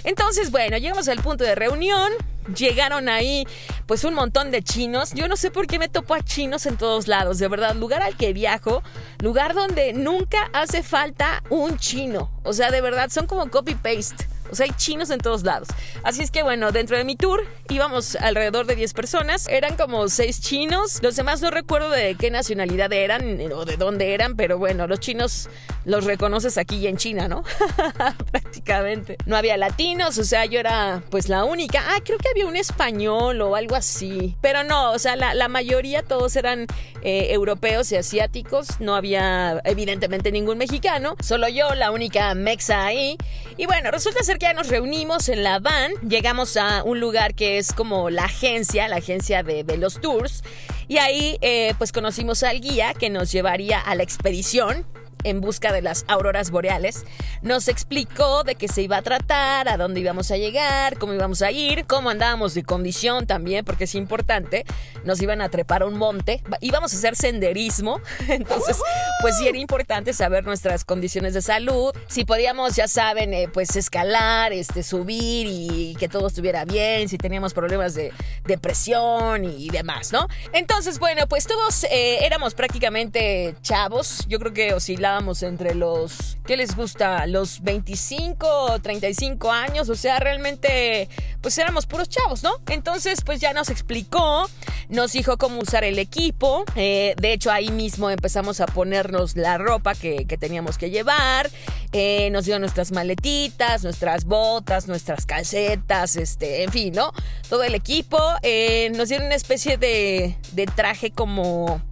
entonces, 0.04 0.50
bueno, 0.50 0.76
llegamos 0.78 1.08
al 1.08 1.22
punto 1.22 1.44
de 1.44 1.54
reunión. 1.54 2.10
Llegaron 2.56 3.08
ahí 3.08 3.46
pues 3.86 4.02
un 4.02 4.14
montón 4.14 4.50
de 4.50 4.62
chinos. 4.62 5.12
Yo 5.14 5.28
no 5.28 5.36
sé 5.36 5.52
por 5.52 5.68
qué 5.68 5.78
me 5.78 5.88
topo 5.88 6.14
a 6.14 6.22
chinos 6.22 6.66
en 6.66 6.76
todos 6.76 7.06
lados, 7.06 7.38
de 7.38 7.46
verdad. 7.46 7.76
Lugar 7.76 8.02
al 8.02 8.16
que 8.16 8.32
viajo, 8.32 8.82
lugar 9.20 9.54
donde 9.54 9.92
nunca 9.92 10.50
hace 10.52 10.82
falta 10.82 11.44
un 11.50 11.78
chino. 11.78 12.32
O 12.42 12.52
sea, 12.52 12.72
de 12.72 12.80
verdad, 12.80 13.10
son 13.10 13.26
como 13.28 13.48
copy-paste. 13.48 14.31
O 14.52 14.54
sea, 14.54 14.66
hay 14.66 14.72
chinos 14.76 15.10
en 15.10 15.18
todos 15.18 15.42
lados. 15.42 15.68
Así 16.04 16.22
es 16.22 16.30
que 16.30 16.42
bueno, 16.42 16.70
dentro 16.72 16.96
de 16.96 17.04
mi 17.04 17.16
tour 17.16 17.44
íbamos 17.68 18.16
alrededor 18.16 18.66
de 18.66 18.76
10 18.76 18.92
personas. 18.92 19.48
Eran 19.48 19.76
como 19.76 20.08
6 20.08 20.40
chinos. 20.40 21.02
Los 21.02 21.16
demás 21.16 21.40
no 21.40 21.50
recuerdo 21.50 21.90
de 21.90 22.14
qué 22.16 22.30
nacionalidad 22.30 22.92
eran 22.92 23.40
o 23.52 23.64
de 23.64 23.76
dónde 23.76 24.14
eran, 24.14 24.36
pero 24.36 24.58
bueno, 24.58 24.86
los 24.86 25.00
chinos 25.00 25.48
los 25.84 26.04
reconoces 26.04 26.58
aquí 26.58 26.76
y 26.76 26.86
en 26.86 26.96
China, 26.96 27.28
¿no? 27.28 27.42
Prácticamente. 28.30 29.16
No 29.26 29.36
había 29.36 29.56
latinos, 29.56 30.18
o 30.18 30.24
sea, 30.24 30.44
yo 30.44 30.60
era 30.60 31.02
pues 31.10 31.28
la 31.28 31.44
única. 31.44 31.82
Ah, 31.88 32.00
creo 32.04 32.18
que 32.18 32.28
había 32.28 32.46
un 32.46 32.56
español 32.56 33.40
o 33.40 33.56
algo 33.56 33.74
así. 33.74 34.36
Pero 34.40 34.64
no, 34.64 34.92
o 34.92 34.98
sea, 34.98 35.16
la, 35.16 35.48
mayoría 35.48 36.02
todos 36.02 36.36
eran 36.36 36.66
eh, 37.02 37.28
europeos 37.30 37.90
y 37.92 37.96
asiáticos. 37.96 38.80
No 38.80 38.94
había 38.94 39.60
evidentemente 39.64 40.30
ningún 40.30 40.58
mexicano. 40.58 41.16
Solo 41.22 41.48
yo, 41.48 41.74
la 41.74 41.90
única 41.90 42.34
mexa 42.34 42.84
ahí. 42.84 43.16
Y 43.56 43.66
bueno, 43.66 43.90
resulta 43.90 44.22
ser 44.22 44.38
que 44.38 44.46
ya 44.46 44.54
nos 44.54 44.68
reunimos 44.68 45.28
en 45.28 45.42
la 45.42 45.58
van, 45.58 45.92
llegamos 46.08 46.56
a 46.56 46.82
un 46.84 47.00
lugar 47.00 47.34
que 47.34 47.58
es 47.58 47.72
como 47.72 48.08
la 48.08 48.24
agencia, 48.24 48.88
la 48.88 48.96
agencia 48.96 49.42
de, 49.42 49.64
los 49.76 50.00
tours, 50.00 50.42
y 50.88 50.98
ahí 50.98 51.38
eh, 51.42 51.74
pues 51.78 51.92
conocimos 51.92 52.42
al 52.42 52.60
guía 52.60 52.94
que 52.94 53.10
nos 53.10 53.30
llevaría 53.30 53.78
a 53.78 53.94
la 53.94 54.02
expedición 54.02 54.86
en 55.24 55.40
busca 55.40 55.72
de 55.72 55.82
las 55.82 56.04
auroras 56.08 56.50
boreales, 56.50 57.04
nos 57.42 57.68
explicó 57.68 58.44
de 58.44 58.54
qué 58.54 58.68
se 58.68 58.82
iba 58.82 58.96
a 58.96 59.02
tratar, 59.02 59.68
a 59.68 59.76
dónde 59.76 60.00
íbamos 60.00 60.30
a 60.30 60.36
llegar, 60.36 60.98
cómo 60.98 61.14
íbamos 61.14 61.42
a 61.42 61.50
ir, 61.50 61.86
cómo 61.86 62.10
andábamos 62.10 62.54
de 62.54 62.62
condición 62.62 63.26
también, 63.26 63.64
porque 63.64 63.84
es 63.84 63.94
importante. 63.94 64.64
Nos 65.04 65.20
iban 65.20 65.40
a 65.40 65.48
trepar 65.48 65.82
a 65.82 65.86
un 65.86 65.96
monte, 65.96 66.42
íbamos 66.60 66.92
a 66.92 66.96
hacer 66.96 67.16
senderismo, 67.16 68.00
entonces 68.28 68.78
pues 69.20 69.36
sí 69.38 69.48
era 69.48 69.58
importante 69.58 70.12
saber 70.12 70.44
nuestras 70.44 70.84
condiciones 70.84 71.34
de 71.34 71.42
salud, 71.42 71.94
si 72.08 72.24
podíamos, 72.24 72.76
ya 72.76 72.88
saben, 72.88 73.32
eh, 73.34 73.48
pues 73.52 73.76
escalar, 73.76 74.52
este, 74.52 74.82
subir 74.82 75.46
y 75.48 75.96
que 75.98 76.08
todo 76.08 76.26
estuviera 76.26 76.64
bien, 76.64 77.08
si 77.08 77.18
teníamos 77.18 77.54
problemas 77.54 77.94
de 77.94 78.12
depresión 78.44 79.44
y 79.44 79.70
demás, 79.70 80.12
¿no? 80.12 80.26
Entonces, 80.52 80.98
bueno, 80.98 81.26
pues 81.28 81.46
todos 81.46 81.84
eh, 81.84 82.24
éramos 82.24 82.54
prácticamente 82.54 83.54
chavos, 83.62 84.26
yo 84.28 84.38
creo 84.38 84.52
que 84.52 84.74
oscilábamos 84.74 85.11
entre 85.42 85.74
los, 85.74 86.38
¿qué 86.46 86.56
les 86.56 86.74
gusta? 86.74 87.26
Los 87.26 87.62
25 87.62 88.46
o 88.46 88.78
35 88.78 89.52
años, 89.52 89.90
o 89.90 89.94
sea, 89.94 90.18
realmente 90.18 91.08
pues 91.42 91.58
éramos 91.58 91.84
puros 91.84 92.08
chavos, 92.08 92.42
¿no? 92.42 92.52
Entonces 92.68 93.20
pues 93.22 93.38
ya 93.38 93.52
nos 93.52 93.68
explicó, 93.68 94.48
nos 94.88 95.12
dijo 95.12 95.36
cómo 95.36 95.60
usar 95.60 95.84
el 95.84 95.98
equipo, 95.98 96.64
eh, 96.76 97.14
de 97.20 97.34
hecho 97.34 97.50
ahí 97.50 97.70
mismo 97.70 98.08
empezamos 98.08 98.60
a 98.60 98.66
ponernos 98.66 99.36
la 99.36 99.58
ropa 99.58 99.94
que, 99.94 100.24
teníamos 100.40 100.78
que 100.78 100.88
llevar, 100.88 101.50
eh, 101.92 102.30
nos 102.30 102.46
dio 102.46 102.58
nuestras 102.58 102.90
maletitas, 102.90 103.84
nuestras 103.84 104.24
botas, 104.24 104.88
nuestras 104.88 105.26
calcetas, 105.26 106.16
este, 106.16 106.62
en 106.62 106.72
fin, 106.72 106.94
¿no? 106.94 107.12
Todo 107.50 107.64
el 107.64 107.74
equipo, 107.74 108.18
eh, 108.42 108.90
nos 108.96 109.10
dieron 109.10 109.26
una 109.26 109.36
especie 109.36 109.76
de, 109.76 110.38
de 110.52 110.66
traje 110.66 111.10
como... 111.10 111.82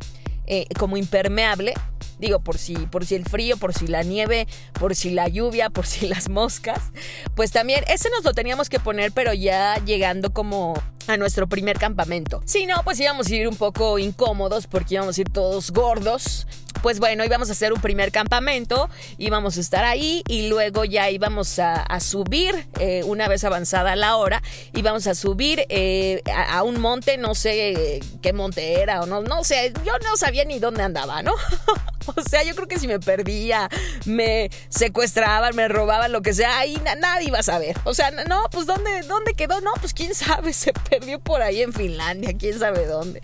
como 0.77 0.97
impermeable 0.97 1.75
Digo, 2.21 2.41
por 2.41 2.59
si, 2.59 2.75
por 2.75 3.07
si 3.07 3.15
el 3.15 3.25
frío, 3.25 3.57
por 3.57 3.73
si 3.75 3.87
la 3.87 4.03
nieve, 4.03 4.47
por 4.75 4.95
si 4.95 5.11
la 5.11 5.29
lluvia, 5.29 5.71
por 5.71 5.87
si 5.87 6.07
las 6.07 6.29
moscas. 6.29 6.93
Pues 7.35 7.51
también 7.51 7.85
ese 7.89 8.11
nos 8.11 8.25
lo 8.25 8.35
teníamos 8.35 8.69
que 8.69 8.79
poner, 8.79 9.13
pero 9.13 9.33
ya 9.33 9.83
llegando 9.85 10.33
como 10.33 10.75
a 11.07 11.17
nuestro 11.17 11.49
primer 11.49 11.79
campamento. 11.79 12.43
Si 12.45 12.67
no, 12.67 12.83
pues 12.85 13.01
íbamos 13.01 13.27
a 13.29 13.35
ir 13.35 13.49
un 13.49 13.57
poco 13.57 13.99
incómodos 13.99 14.67
porque 14.67 14.95
íbamos 14.95 15.19
a 15.19 15.21
ir 15.21 15.31
todos 15.31 15.71
gordos. 15.71 16.47
Pues 16.83 16.99
bueno, 16.99 17.25
íbamos 17.25 17.51
a 17.51 17.53
hacer 17.53 17.73
un 17.75 17.81
primer 17.81 18.11
campamento, 18.11 18.89
íbamos 19.19 19.59
a 19.59 19.61
estar 19.61 19.85
ahí 19.85 20.23
y 20.29 20.49
luego 20.49 20.85
ya 20.87 21.11
íbamos 21.11 21.59
a, 21.59 22.01
subir, 22.01 22.67
eh, 22.79 23.03
una 23.05 23.29
vez 23.29 23.45
avanzada 23.45 23.97
la 23.97 24.17
hora, 24.17 24.43
íbamos 24.73 25.07
a 25.07 25.15
subir 25.15 25.67
eh, 25.69 26.23
a, 26.35 26.63
un 26.63 26.81
monte, 26.81 27.19
no 27.19 27.35
sé 27.35 28.01
qué 28.23 28.33
monte 28.33 28.81
era 28.81 29.03
o 29.03 29.07
no, 29.07 29.21
no 29.21 29.45
sé, 29.45 29.75
yo 29.85 29.93
no 30.03 30.17
sabía 30.17 30.45
ni 30.45 30.59
dónde 30.59 30.83
andaba, 30.83 31.23
¿no? 31.23 31.35
o 32.17 32.23
sea, 32.23 32.43
yo 32.43 32.55
creo 32.55 32.69
que 32.69 32.79
si 32.79 32.87
me 32.87 33.01
perdía, 33.01 33.69
me 34.05 34.51
secuestraban, 34.69 35.55
me 35.55 35.69
robaban, 35.69 36.13
lo 36.13 36.23
que 36.23 36.35
sea, 36.35 36.59
ahí 36.59 36.81
nadie 37.01 37.29
iba 37.29 37.39
a 37.39 37.43
saber. 37.43 37.77
O 37.85 37.95
sea, 37.95 38.11
no, 38.11 38.43
pues 38.51 38.67
¿dónde, 38.67 39.03
¿dónde 39.03 39.35
quedó? 39.35 39.61
No, 39.61 39.73
pues 39.81 39.95
quién 39.95 40.15
sabe, 40.15 40.53
se 40.53 40.73
perdió 40.73 41.21
por 41.21 41.43
ahí 41.43 41.63
en 41.63 41.73
Finlandia, 41.73 42.35
quién 42.39 42.59
sabe 42.59 42.87
dónde. 42.87 43.21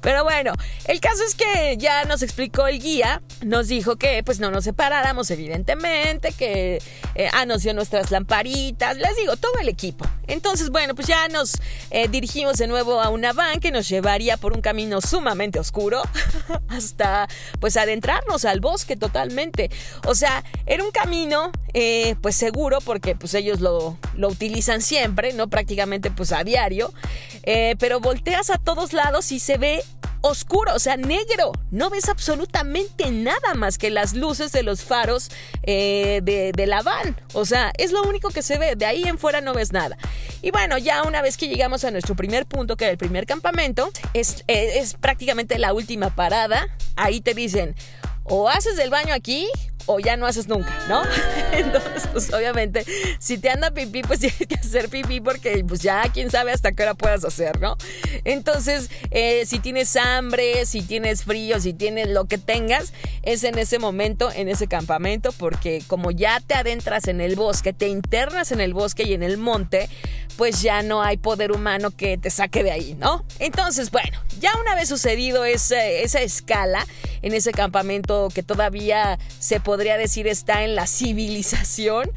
Pero 0.00 0.24
bueno, 0.24 0.52
el 0.84 1.00
caso 1.00 1.22
es 1.24 1.34
que 1.34 1.76
ya 1.78 2.04
nos 2.04 2.22
explicó 2.22 2.66
el 2.66 2.80
guía, 2.80 3.22
nos 3.42 3.68
dijo 3.68 3.96
que 3.96 4.22
pues 4.22 4.40
no 4.40 4.50
nos 4.50 4.64
separáramos 4.64 5.30
evidentemente, 5.30 6.32
que 6.32 6.82
eh, 7.14 7.28
anunció 7.32 7.74
nuestras 7.74 8.10
lamparitas, 8.10 8.96
les 8.96 9.16
digo, 9.16 9.36
todo 9.36 9.52
el 9.60 9.68
equipo. 9.68 10.04
Entonces, 10.26 10.70
bueno, 10.70 10.94
pues 10.94 11.06
ya 11.06 11.28
nos 11.28 11.54
eh, 11.90 12.08
dirigimos 12.08 12.58
de 12.58 12.66
nuevo 12.66 13.00
a 13.00 13.08
una 13.08 13.32
van 13.32 13.60
que 13.60 13.70
nos 13.70 13.88
llevaría 13.88 14.36
por 14.36 14.52
un 14.52 14.60
camino 14.60 15.00
sumamente 15.00 15.58
oscuro 15.58 16.02
hasta 16.68 17.28
pues 17.60 17.76
adentrarnos 18.28 18.44
al 18.44 18.60
bosque 18.60 18.96
totalmente. 18.96 19.70
O 20.06 20.14
sea, 20.14 20.44
era 20.66 20.84
un 20.84 20.90
camino 20.90 21.50
eh, 21.74 22.14
pues 22.22 22.36
seguro 22.36 22.78
porque 22.80 23.14
pues 23.14 23.34
ellos 23.34 23.60
lo, 23.60 23.96
lo 24.14 24.28
utilizan 24.28 24.82
siempre, 24.82 25.32
¿no? 25.32 25.48
Prácticamente 25.48 26.10
pues 26.10 26.32
a 26.32 26.44
diario. 26.44 26.92
Eh, 27.44 27.76
pero 27.78 28.00
volteas 28.00 28.50
a 28.50 28.58
todos 28.58 28.92
lados 28.92 29.32
y 29.32 29.38
se 29.38 29.58
ve 29.58 29.82
oscuro, 30.20 30.74
o 30.74 30.78
sea, 30.78 30.96
negro. 30.96 31.52
No 31.70 31.90
ves 31.90 32.08
absolutamente 32.08 33.10
nada 33.10 33.54
más 33.54 33.78
que 33.78 33.90
las 33.90 34.14
luces 34.14 34.52
de 34.52 34.62
los 34.62 34.82
faros 34.82 35.30
eh, 35.62 36.20
de, 36.22 36.66
la 36.66 36.82
van. 36.82 37.16
O 37.34 37.44
sea, 37.44 37.72
es 37.78 37.92
lo 37.92 38.02
único 38.02 38.30
que 38.30 38.42
se 38.42 38.58
ve. 38.58 38.74
De 38.76 38.86
ahí 38.86 39.04
en 39.04 39.18
fuera 39.18 39.40
no 39.40 39.54
ves 39.54 39.72
nada. 39.72 39.96
Y 40.42 40.50
bueno, 40.50 40.78
ya 40.78 41.02
una 41.02 41.22
vez 41.22 41.36
que 41.36 41.48
llegamos 41.48 41.84
a 41.84 41.90
nuestro 41.90 42.14
primer 42.14 42.46
punto, 42.46 42.76
que 42.76 42.84
era 42.84 42.92
el 42.92 42.98
primer 42.98 43.26
campamento, 43.26 43.90
es, 44.14 44.44
es 44.46 44.94
prácticamente 44.94 45.58
la 45.58 45.72
última 45.72 46.14
parada. 46.14 46.68
Ahí 46.96 47.20
te 47.20 47.34
dicen, 47.34 47.74
o 48.30 48.48
haces 48.48 48.78
el 48.78 48.90
baño 48.90 49.14
aquí 49.14 49.48
o 49.88 49.98
ya 49.98 50.16
no 50.16 50.26
haces 50.26 50.48
nunca, 50.48 50.72
¿no? 50.88 51.02
Entonces, 51.52 52.06
pues 52.12 52.32
obviamente, 52.32 52.84
si 53.18 53.38
te 53.38 53.50
anda 53.50 53.70
pipí, 53.72 54.02
pues 54.02 54.20
tienes 54.20 54.46
que 54.46 54.54
hacer 54.54 54.88
pipí 54.88 55.20
porque 55.20 55.64
pues 55.66 55.80
ya 55.80 56.02
quién 56.12 56.30
sabe 56.30 56.52
hasta 56.52 56.72
qué 56.72 56.84
hora 56.84 56.94
puedas 56.94 57.24
hacer, 57.24 57.58
¿no? 57.60 57.76
Entonces, 58.24 58.90
eh, 59.10 59.44
si 59.46 59.58
tienes 59.58 59.96
hambre, 59.96 60.66
si 60.66 60.82
tienes 60.82 61.24
frío, 61.24 61.58
si 61.60 61.72
tienes 61.72 62.08
lo 62.08 62.26
que 62.26 62.38
tengas, 62.38 62.92
es 63.22 63.44
en 63.44 63.58
ese 63.58 63.78
momento, 63.78 64.30
en 64.32 64.48
ese 64.48 64.68
campamento, 64.68 65.32
porque 65.32 65.82
como 65.86 66.10
ya 66.10 66.40
te 66.40 66.54
adentras 66.54 67.08
en 67.08 67.20
el 67.20 67.34
bosque, 67.34 67.72
te 67.72 67.88
internas 67.88 68.52
en 68.52 68.60
el 68.60 68.74
bosque 68.74 69.04
y 69.04 69.14
en 69.14 69.22
el 69.22 69.38
monte, 69.38 69.88
pues 70.36 70.62
ya 70.62 70.82
no 70.82 71.02
hay 71.02 71.16
poder 71.16 71.50
humano 71.50 71.90
que 71.90 72.16
te 72.18 72.30
saque 72.30 72.62
de 72.62 72.70
ahí, 72.70 72.94
¿no? 72.94 73.24
Entonces, 73.38 73.90
bueno, 73.90 74.18
ya 74.38 74.52
una 74.60 74.74
vez 74.74 74.88
sucedido 74.88 75.44
esa, 75.44 75.84
esa 75.84 76.20
escala 76.20 76.86
en 77.22 77.34
ese 77.34 77.52
campamento 77.52 78.28
que 78.32 78.42
todavía 78.42 79.18
se 79.40 79.58
podría 79.78 79.96
decir 79.96 80.26
está 80.26 80.64
en 80.64 80.74
la 80.74 80.88
civilización, 80.88 82.10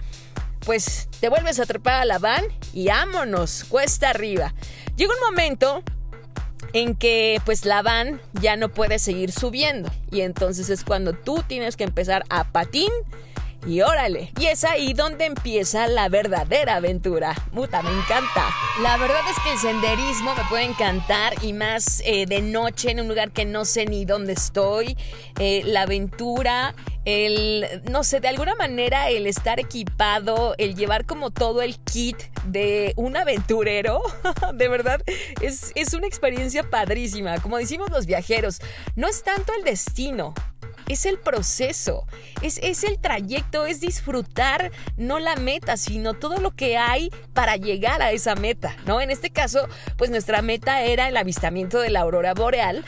pues 0.66 1.08
te 1.20 1.30
vuelves 1.30 1.60
a 1.60 1.68
trepar 1.68 2.02
a 2.02 2.06
la 2.06 2.18
van 2.18 2.44
y 2.74 2.88
vámonos, 2.88 3.66
cuesta 3.70 4.10
arriba. 4.10 4.56
Llega 4.96 5.14
un 5.14 5.20
momento 5.30 5.84
en 6.74 6.96
que 6.96 7.40
pues 7.46 7.66
la 7.66 7.84
van 7.84 8.20
ya 8.34 8.56
no 8.56 8.70
puede 8.70 8.98
seguir 8.98 9.32
subiendo 9.32 9.92
y 10.10 10.22
entonces 10.22 10.72
es 10.72 10.84
cuando 10.84 11.14
tú 11.14 11.44
tienes 11.48 11.78
que 11.78 11.84
empezar 11.84 12.24
a 12.30 12.52
patín 12.52 12.90
y 13.66 13.82
órale. 13.82 14.32
Y 14.40 14.46
es 14.48 14.64
ahí 14.64 14.94
donde 14.94 15.26
empieza 15.26 15.88
la 15.88 16.10
verdadera 16.10 16.76
aventura. 16.76 17.36
Muta, 17.52 17.82
me 17.82 17.92
encanta. 17.92 18.50
La 18.82 18.98
verdad 18.98 19.22
es 19.30 19.38
que 19.44 19.52
el 19.52 19.60
senderismo 19.60 20.34
me 20.36 20.44
puede 20.46 20.64
encantar 20.64 21.34
y 21.44 21.54
más 21.54 22.02
eh, 22.06 22.26
de 22.26 22.42
noche 22.42 22.92
en 22.92 23.02
un 23.02 23.08
lugar 23.08 23.32
que 23.32 23.46
no 23.46 23.66
sé 23.66 23.86
ni 23.86 24.06
dónde 24.06 24.34
estoy. 24.34 24.98
Eh, 25.40 25.62
la 25.66 25.84
aventura, 25.84 26.74
el, 27.06 27.66
no 27.90 28.04
sé, 28.04 28.20
de 28.20 28.28
alguna 28.28 28.56
manera 28.56 29.10
el 29.10 29.28
estar 29.28 29.60
equipado, 29.60 30.56
el 30.58 30.76
llevar 30.76 31.06
como 31.06 31.32
todo 31.32 31.62
el 31.62 31.80
kit 31.80 32.18
de 32.46 32.94
un 32.96 33.18
aventurero, 33.18 34.02
de 34.54 34.68
verdad, 34.68 35.02
es, 35.42 35.72
es 35.76 35.94
una 35.94 36.08
experiencia 36.08 36.70
padrísima. 36.70 37.40
Como 37.40 37.58
decimos 37.58 37.90
los 37.92 38.06
viajeros, 38.06 38.60
no 38.96 39.08
es 39.08 39.24
tanto 39.24 39.54
el 39.54 39.64
destino, 39.64 40.34
es 40.92 41.06
el 41.06 41.18
proceso, 41.18 42.06
es, 42.42 42.60
es, 42.62 42.84
el 42.84 43.00
trayecto, 43.00 43.66
es 43.66 43.80
disfrutar 43.80 44.72
no 44.98 45.20
la 45.20 45.36
meta, 45.36 45.78
sino 45.78 46.14
todo 46.14 46.38
lo 46.38 46.52
que 46.52 46.78
hay 46.78 47.12
para 47.34 47.56
llegar 47.56 48.02
a 48.02 48.12
esa 48.12 48.36
meta, 48.36 48.76
¿no? 48.86 49.00
En 49.00 49.10
este 49.10 49.30
caso, 49.30 49.68
pues 49.98 50.10
nuestra 50.10 50.42
meta 50.42 50.84
era 50.84 51.08
el 51.08 51.16
avistamiento 51.16 51.80
de 51.80 51.90
la 51.90 52.02
aurora 52.02 52.34
boreal, 52.34 52.84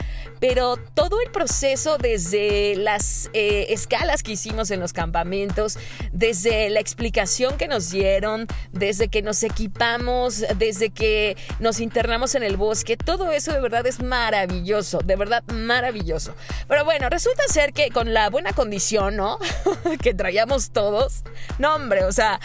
pero 0.46 0.76
todo 0.92 1.22
el 1.22 1.30
proceso 1.30 1.96
desde 1.96 2.76
las 2.76 3.30
eh, 3.32 3.68
escalas 3.70 4.22
que 4.22 4.32
hicimos 4.32 4.70
en 4.70 4.78
los 4.78 4.92
campamentos, 4.92 5.78
desde 6.12 6.68
la 6.68 6.80
explicación 6.80 7.56
que 7.56 7.66
nos 7.66 7.90
dieron, 7.90 8.46
desde 8.70 9.08
que 9.08 9.22
nos 9.22 9.42
equipamos, 9.42 10.44
desde 10.58 10.90
que 10.90 11.38
nos 11.60 11.80
internamos 11.80 12.34
en 12.34 12.42
el 12.42 12.58
bosque, 12.58 12.98
todo 12.98 13.32
eso 13.32 13.54
de 13.54 13.60
verdad 13.62 13.86
es 13.86 14.02
maravilloso, 14.02 14.98
de 14.98 15.16
verdad 15.16 15.42
maravilloso. 15.44 16.34
Pero 16.68 16.84
bueno, 16.84 17.08
resulta 17.08 17.42
ser 17.48 17.72
que 17.72 17.88
con 17.88 18.12
la 18.12 18.28
buena 18.28 18.52
condición, 18.52 19.16
¿no? 19.16 19.38
que 20.02 20.12
traíamos 20.12 20.72
todos. 20.72 21.22
No, 21.58 21.74
hombre, 21.74 22.04
o 22.04 22.12
sea, 22.12 22.38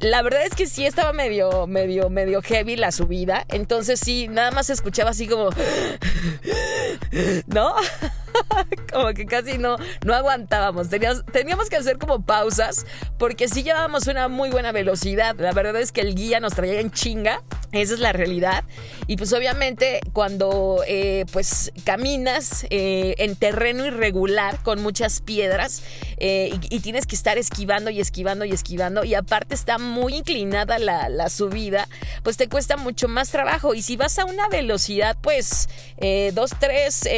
la 0.00 0.22
verdad 0.22 0.42
es 0.44 0.54
que 0.54 0.66
sí 0.66 0.84
estaba 0.84 1.12
medio, 1.12 1.66
medio, 1.66 2.10
medio 2.10 2.42
heavy 2.42 2.76
la 2.76 2.92
subida. 2.92 3.44
Entonces 3.48 4.00
sí, 4.00 4.28
nada 4.28 4.50
más 4.50 4.70
escuchaba 4.70 5.10
así 5.10 5.26
como. 5.26 5.50
¿No? 7.46 7.74
como 8.92 9.08
que 9.14 9.26
casi 9.26 9.58
no, 9.58 9.76
no 10.04 10.14
aguantábamos. 10.14 10.88
Teníamos, 10.88 11.24
teníamos 11.26 11.68
que 11.68 11.76
hacer 11.76 11.98
como 11.98 12.22
pausas 12.22 12.86
porque 13.18 13.48
sí 13.48 13.62
llevábamos 13.62 14.06
una 14.06 14.28
muy 14.28 14.50
buena 14.50 14.72
velocidad. 14.72 15.36
La 15.38 15.52
verdad 15.52 15.76
es 15.76 15.92
que 15.92 16.00
el 16.00 16.14
guía 16.14 16.40
nos 16.40 16.54
traía 16.54 16.80
en 16.80 16.90
chinga. 16.90 17.42
Esa 17.72 17.94
es 17.94 18.00
la 18.00 18.12
realidad. 18.12 18.64
Y 19.06 19.16
pues 19.16 19.32
obviamente 19.32 20.00
cuando 20.12 20.82
eh, 20.86 21.24
pues 21.32 21.72
caminas 21.84 22.66
eh, 22.70 23.14
en 23.18 23.36
terreno 23.36 23.86
irregular 23.86 24.62
con 24.62 24.82
muchas 24.82 25.20
piedras 25.20 25.82
eh, 26.18 26.58
y, 26.70 26.80
tienes 26.80 27.06
que 27.06 27.16
estar 27.16 27.36
esquivando 27.36 27.90
y 27.90 28.00
esquivando 28.00 28.44
y 28.44 28.52
esquivando 28.52 29.04
y 29.04 29.14
aparte 29.14 29.54
está 29.54 29.78
muy 29.78 30.14
inclinada 30.14 30.78
la, 30.78 31.08
la 31.08 31.28
subida, 31.28 31.88
pues 32.22 32.36
te 32.36 32.48
cuesta 32.48 32.76
mucho 32.76 33.08
más 33.08 33.30
trabajo. 33.30 33.74
Y 33.74 33.82
si 33.82 33.96
vas 33.96 34.18
a 34.18 34.24
una 34.24 34.48
velocidad 34.48 35.16
pues 35.20 35.68
2, 35.98 36.50
3 36.58 37.08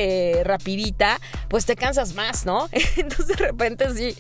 rapidita, 0.45 1.08
pues 1.49 1.66
te 1.66 1.77
cansas 1.77 2.14
más, 2.14 2.47
¿no? 2.47 2.68
Entonces 2.97 3.27
de 3.29 3.35
repente 3.35 3.87
sí, 3.94 4.16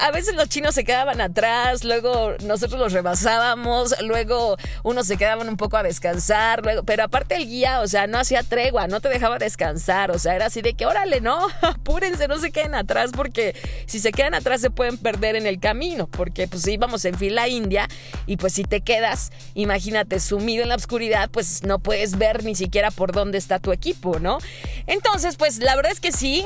a 0.00 0.10
veces 0.10 0.34
los 0.34 0.48
chinos 0.48 0.74
se 0.74 0.84
quedaban 0.84 1.20
atrás, 1.20 1.84
luego 1.84 2.34
nosotros 2.44 2.80
los 2.80 2.92
rebasábamos, 2.92 3.94
luego 4.02 4.56
unos 4.82 5.06
se 5.06 5.16
quedaban 5.16 5.48
un 5.48 5.56
poco 5.56 5.76
a 5.76 5.82
descansar, 5.82 6.62
luego, 6.62 6.82
pero 6.82 7.04
aparte 7.04 7.36
el 7.36 7.46
guía, 7.46 7.80
o 7.80 7.86
sea, 7.86 8.06
no 8.06 8.18
hacía 8.18 8.42
tregua, 8.42 8.86
no 8.86 9.00
te 9.00 9.08
dejaba 9.08 9.38
descansar, 9.38 10.10
o 10.10 10.18
sea, 10.18 10.34
era 10.34 10.46
así 10.46 10.62
de 10.62 10.74
que 10.74 10.86
órale, 10.86 11.20
no, 11.20 11.46
apúrense, 11.62 12.28
no 12.28 12.38
se 12.38 12.50
queden 12.50 12.74
atrás 12.74 13.10
porque 13.14 13.54
si 13.86 14.00
se 14.00 14.12
quedan 14.12 14.34
atrás 14.34 14.60
se 14.60 14.70
pueden 14.70 14.98
perder 14.98 15.36
en 15.36 15.46
el 15.46 15.60
camino, 15.60 16.06
porque 16.06 16.48
pues 16.48 16.66
íbamos 16.66 17.04
en 17.04 17.16
fila 17.16 17.48
india 17.48 17.88
y 18.26 18.36
pues 18.36 18.52
si 18.52 18.64
te 18.64 18.80
quedas, 18.80 19.30
imagínate, 19.54 20.20
sumido 20.20 20.62
en 20.62 20.68
la 20.68 20.76
oscuridad, 20.76 21.30
pues 21.30 21.62
no 21.62 21.78
puedes 21.78 22.18
ver 22.18 22.44
ni 22.44 22.54
siquiera 22.54 22.90
por 22.90 23.12
dónde 23.12 23.38
está 23.38 23.58
tu 23.58 23.72
equipo, 23.72 24.18
¿no? 24.18 24.38
Entonces, 24.86 25.36
pues 25.36 25.58
la 25.58 25.76
verdad 25.78 25.92
es 25.92 26.00
que 26.00 26.10
sí, 26.10 26.44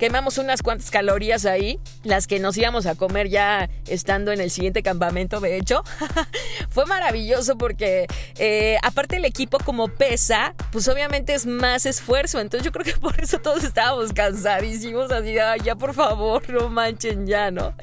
quemamos 0.00 0.38
unas 0.38 0.62
cuantas 0.62 0.90
calorías 0.90 1.46
ahí, 1.46 1.78
las 2.02 2.26
que 2.26 2.40
nos 2.40 2.56
íbamos 2.56 2.86
a 2.86 2.96
comer 2.96 3.28
ya 3.28 3.70
estando 3.86 4.32
en 4.32 4.40
el 4.40 4.50
siguiente 4.50 4.82
campamento, 4.82 5.38
de 5.38 5.56
hecho. 5.56 5.84
Fue 6.70 6.84
maravilloso 6.84 7.56
porque 7.56 8.06
eh, 8.36 8.76
aparte 8.82 9.18
el 9.18 9.24
equipo 9.26 9.58
como 9.58 9.86
pesa, 9.86 10.54
pues 10.72 10.88
obviamente 10.88 11.34
es 11.34 11.46
más 11.46 11.86
esfuerzo, 11.86 12.40
entonces 12.40 12.64
yo 12.64 12.72
creo 12.72 12.84
que 12.84 12.92
por 13.00 13.20
eso 13.20 13.38
todos 13.38 13.62
estábamos 13.62 14.12
cansadísimos, 14.12 15.12
así, 15.12 15.34
ya 15.34 15.76
por 15.76 15.94
favor, 15.94 16.42
no 16.50 16.68
manchen 16.68 17.28
ya, 17.28 17.52
¿no? 17.52 17.74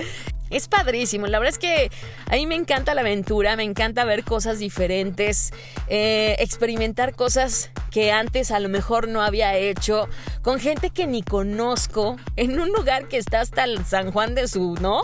Es 0.51 0.67
padrísimo, 0.67 1.27
la 1.27 1.39
verdad 1.39 1.53
es 1.53 1.59
que 1.59 1.89
a 2.27 2.35
mí 2.35 2.45
me 2.45 2.55
encanta 2.55 2.93
la 2.93 3.01
aventura, 3.01 3.55
me 3.55 3.63
encanta 3.63 4.03
ver 4.03 4.25
cosas 4.25 4.59
diferentes, 4.59 5.53
eh, 5.87 6.35
experimentar 6.39 7.15
cosas 7.15 7.71
que 7.89 8.11
antes 8.11 8.51
a 8.51 8.59
lo 8.59 8.67
mejor 8.67 9.07
no 9.07 9.21
había 9.21 9.55
hecho, 9.55 10.09
con 10.41 10.59
gente 10.59 10.89
que 10.89 11.07
ni 11.07 11.23
conozco, 11.23 12.17
en 12.35 12.59
un 12.59 12.69
lugar 12.73 13.07
que 13.07 13.17
está 13.17 13.39
hasta 13.39 13.63
el 13.63 13.85
San 13.85 14.11
Juan 14.11 14.35
de 14.35 14.49
Su, 14.49 14.75
¿no? 14.81 15.01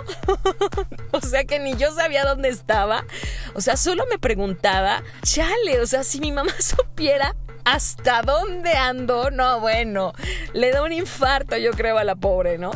o 1.11 1.21
sea 1.21 1.45
que 1.45 1.59
ni 1.59 1.75
yo 1.75 1.93
sabía 1.93 2.25
dónde 2.25 2.49
estaba. 2.49 3.05
O 3.53 3.61
sea, 3.61 3.77
solo 3.77 4.05
me 4.09 4.19
preguntaba, 4.19 5.01
chale, 5.23 5.79
o 5.81 5.85
sea, 5.85 6.03
si 6.03 6.19
mi 6.19 6.31
mamá 6.33 6.53
supiera 6.59 7.35
hasta 7.67 8.21
dónde 8.21 8.71
ando, 8.71 9.29
no, 9.29 9.59
bueno, 9.59 10.13
le 10.53 10.71
da 10.71 10.81
un 10.83 10.93
infarto 10.93 11.57
yo 11.57 11.71
creo 11.71 11.97
a 11.97 12.05
la 12.05 12.15
pobre, 12.15 12.57
¿no? 12.57 12.71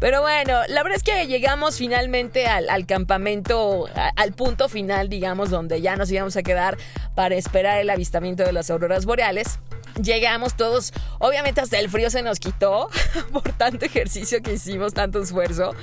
Pero 0.00 0.22
bueno, 0.22 0.62
la 0.66 0.82
verdad 0.82 0.96
es 0.96 1.02
que 1.02 1.26
llegamos 1.26 1.76
finalmente 1.76 2.46
al, 2.46 2.86
campamento, 2.86 3.86
al 4.16 4.32
punto 4.32 4.70
final, 4.70 5.10
digamos, 5.10 5.50
donde 5.50 5.82
ya 5.82 5.94
nos 5.96 6.10
íbamos 6.10 6.38
a 6.38 6.42
quedar 6.42 6.78
para 7.14 7.34
esperar 7.34 7.80
el 7.80 7.90
avistamiento 7.90 8.42
de 8.42 8.52
las 8.52 8.70
auroras 8.70 9.04
boreales. 9.04 9.58
Llegamos 10.02 10.56
todos, 10.56 10.94
obviamente 11.18 11.60
hasta 11.60 11.78
el 11.78 11.90
frío 11.90 12.08
se 12.08 12.22
nos 12.22 12.40
quitó 12.40 12.88
por 13.32 13.52
tanto 13.52 13.84
ejercicio 13.84 14.40
que 14.40 14.54
hicimos, 14.54 14.94
tanto 14.94 15.20
esfuerzo. 15.20 15.74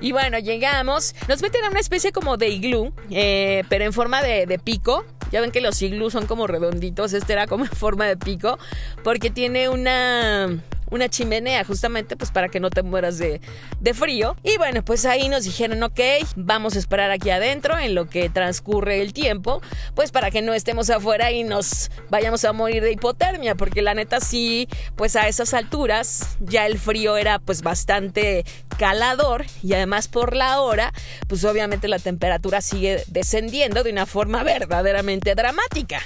Y 0.00 0.12
bueno, 0.12 0.38
llegamos, 0.38 1.14
nos 1.28 1.42
meten 1.42 1.64
a 1.64 1.68
una 1.68 1.80
especie 1.80 2.12
como 2.12 2.38
de 2.38 2.48
iglú, 2.48 2.94
eh, 3.10 3.64
pero 3.68 3.84
en 3.84 3.92
forma 3.92 4.22
de, 4.22 4.46
de 4.46 4.58
pico. 4.58 5.04
Ya 5.32 5.40
ven 5.40 5.50
que 5.50 5.60
los 5.60 5.80
iglús 5.82 6.12
son 6.12 6.26
como 6.26 6.46
redonditos, 6.46 7.12
este 7.12 7.32
era 7.32 7.46
como 7.46 7.64
en 7.64 7.70
forma 7.72 8.06
de 8.06 8.16
pico, 8.16 8.58
porque 9.02 9.30
tiene 9.30 9.68
una 9.68 10.48
una 10.90 11.08
chimenea 11.08 11.64
justamente 11.64 12.16
pues 12.16 12.30
para 12.30 12.48
que 12.48 12.60
no 12.60 12.70
te 12.70 12.82
mueras 12.82 13.18
de, 13.18 13.40
de, 13.80 13.94
frío. 13.94 14.36
Y 14.42 14.56
bueno, 14.58 14.84
pues 14.84 15.04
ahí 15.04 15.28
nos 15.28 15.44
dijeron, 15.44 15.82
ok, 15.82 16.00
vamos 16.36 16.76
a 16.76 16.78
esperar 16.78 17.10
aquí 17.10 17.30
adentro 17.30 17.78
en 17.78 17.94
lo 17.94 18.08
que 18.08 18.28
transcurre 18.28 19.02
el 19.02 19.12
tiempo, 19.12 19.62
pues 19.94 20.10
para 20.12 20.30
que 20.30 20.42
no 20.42 20.54
estemos 20.54 20.90
afuera 20.90 21.30
y 21.30 21.44
nos 21.44 21.90
vayamos 22.10 22.44
a 22.44 22.52
morir 22.52 22.82
de 22.82 22.92
hipotermia, 22.92 23.54
porque 23.54 23.82
la 23.82 23.94
neta 23.94 24.20
sí, 24.20 24.68
pues 24.96 25.16
a 25.16 25.28
esas 25.28 25.54
alturas 25.54 26.36
ya 26.40 26.66
el 26.66 26.78
frío 26.78 27.16
era 27.16 27.38
pues 27.38 27.62
bastante 27.62 28.44
calador 28.78 29.46
y 29.62 29.72
además 29.74 30.08
por 30.08 30.36
la 30.36 30.60
hora, 30.60 30.92
pues 31.28 31.44
obviamente 31.44 31.88
la 31.88 31.98
temperatura 31.98 32.60
sigue 32.60 33.02
descendiendo 33.08 33.82
de 33.82 33.90
una 33.90 34.06
forma 34.06 34.42
verdaderamente 34.42 35.34
dramática. 35.34 36.00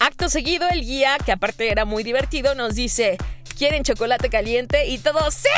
Acto 0.00 0.28
seguido, 0.28 0.68
el 0.68 0.82
guía, 0.82 1.16
que 1.24 1.32
aparte 1.32 1.70
era 1.70 1.84
muy 1.84 2.02
divertido, 2.02 2.54
nos 2.54 2.74
dice, 2.74 3.16
quieren 3.56 3.84
chocolate 3.84 4.28
caliente 4.28 4.86
y 4.86 4.98
todos 4.98 5.34
¡sí! 5.34 5.48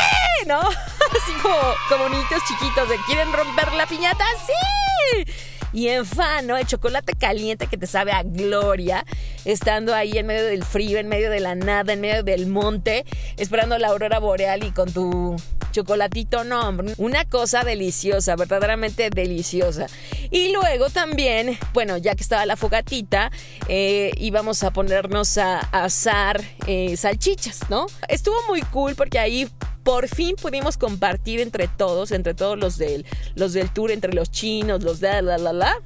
¿No? 0.47 0.61
Así 0.61 1.33
como, 1.43 1.57
como 1.89 2.09
niñitos 2.09 2.43
chiquitos 2.47 2.89
de 2.89 2.97
¿quieren 3.07 3.33
romper 3.33 3.73
la 3.73 3.87
piñata? 3.87 4.25
¡Sí! 4.47 5.33
Y 5.73 5.89
en 5.89 6.07
fan, 6.07 6.47
¿no? 6.47 6.57
El 6.57 6.67
chocolate 6.67 7.13
caliente 7.15 7.67
que 7.67 7.77
te 7.77 7.87
sabe 7.87 8.13
a 8.13 8.23
gloria, 8.23 9.05
estando 9.45 9.95
ahí 9.95 10.13
en 10.13 10.27
medio 10.27 10.45
del 10.45 10.65
frío, 10.65 10.99
en 10.99 11.09
medio 11.09 11.31
de 11.31 11.41
la 11.41 11.55
nada, 11.55 11.93
en 11.93 12.01
medio 12.01 12.23
del 12.23 12.47
monte, 12.47 13.05
esperando 13.37 13.77
la 13.79 13.89
aurora 13.89 14.19
boreal 14.19 14.65
y 14.65 14.71
con 14.71 14.93
tu 14.93 15.37
chocolatito, 15.77 16.43
no, 16.43 16.75
una 16.97 17.27
cosa 17.27 17.63
deliciosa, 17.63 18.35
verdaderamente 18.35 19.11
deliciosa. 19.11 19.89
Y 20.31 20.51
luego 20.53 20.89
también, 20.89 21.59
bueno, 21.75 21.99
ya 21.99 22.15
que 22.15 22.23
estaba 22.23 22.47
la 22.47 22.57
fogatita, 22.57 23.31
eh, 23.69 24.11
íbamos 24.17 24.63
a 24.63 24.71
ponernos 24.71 25.37
a 25.37 25.59
asar 25.59 26.43
eh, 26.67 26.97
salchichas, 26.97 27.69
¿no? 27.69 27.89
Estuvo 28.09 28.37
muy 28.49 28.63
cool 28.63 28.95
porque 28.95 29.19
ahí 29.19 29.51
por 29.83 30.09
fin 30.09 30.35
pudimos 30.41 30.79
compartir 30.79 31.41
entre 31.41 31.69
todos, 31.69 32.11
entre 32.11 32.33
todos 32.33 32.59
los 32.59 32.79
del, 32.79 33.05
los 33.35 33.53
del 33.53 33.71
tour, 33.71 33.91
entre 33.91 34.15
los 34.15 34.31
chinos, 34.31 34.83
los 34.83 35.01
de 35.01 35.21
la 35.21 35.37
la 35.37 35.53
la. 35.53 35.77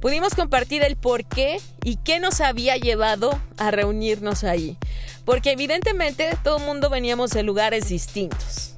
Pudimos 0.00 0.34
compartir 0.34 0.82
el 0.82 0.96
por 0.96 1.24
qué 1.24 1.58
y 1.84 1.96
qué 1.96 2.18
nos 2.18 2.40
había 2.40 2.76
llevado 2.76 3.40
a 3.58 3.70
reunirnos 3.70 4.42
ahí. 4.42 4.76
Porque 5.24 5.52
evidentemente 5.52 6.36
todo 6.42 6.58
el 6.58 6.64
mundo 6.64 6.90
veníamos 6.90 7.30
de 7.30 7.44
lugares 7.44 7.88
distintos 7.88 8.75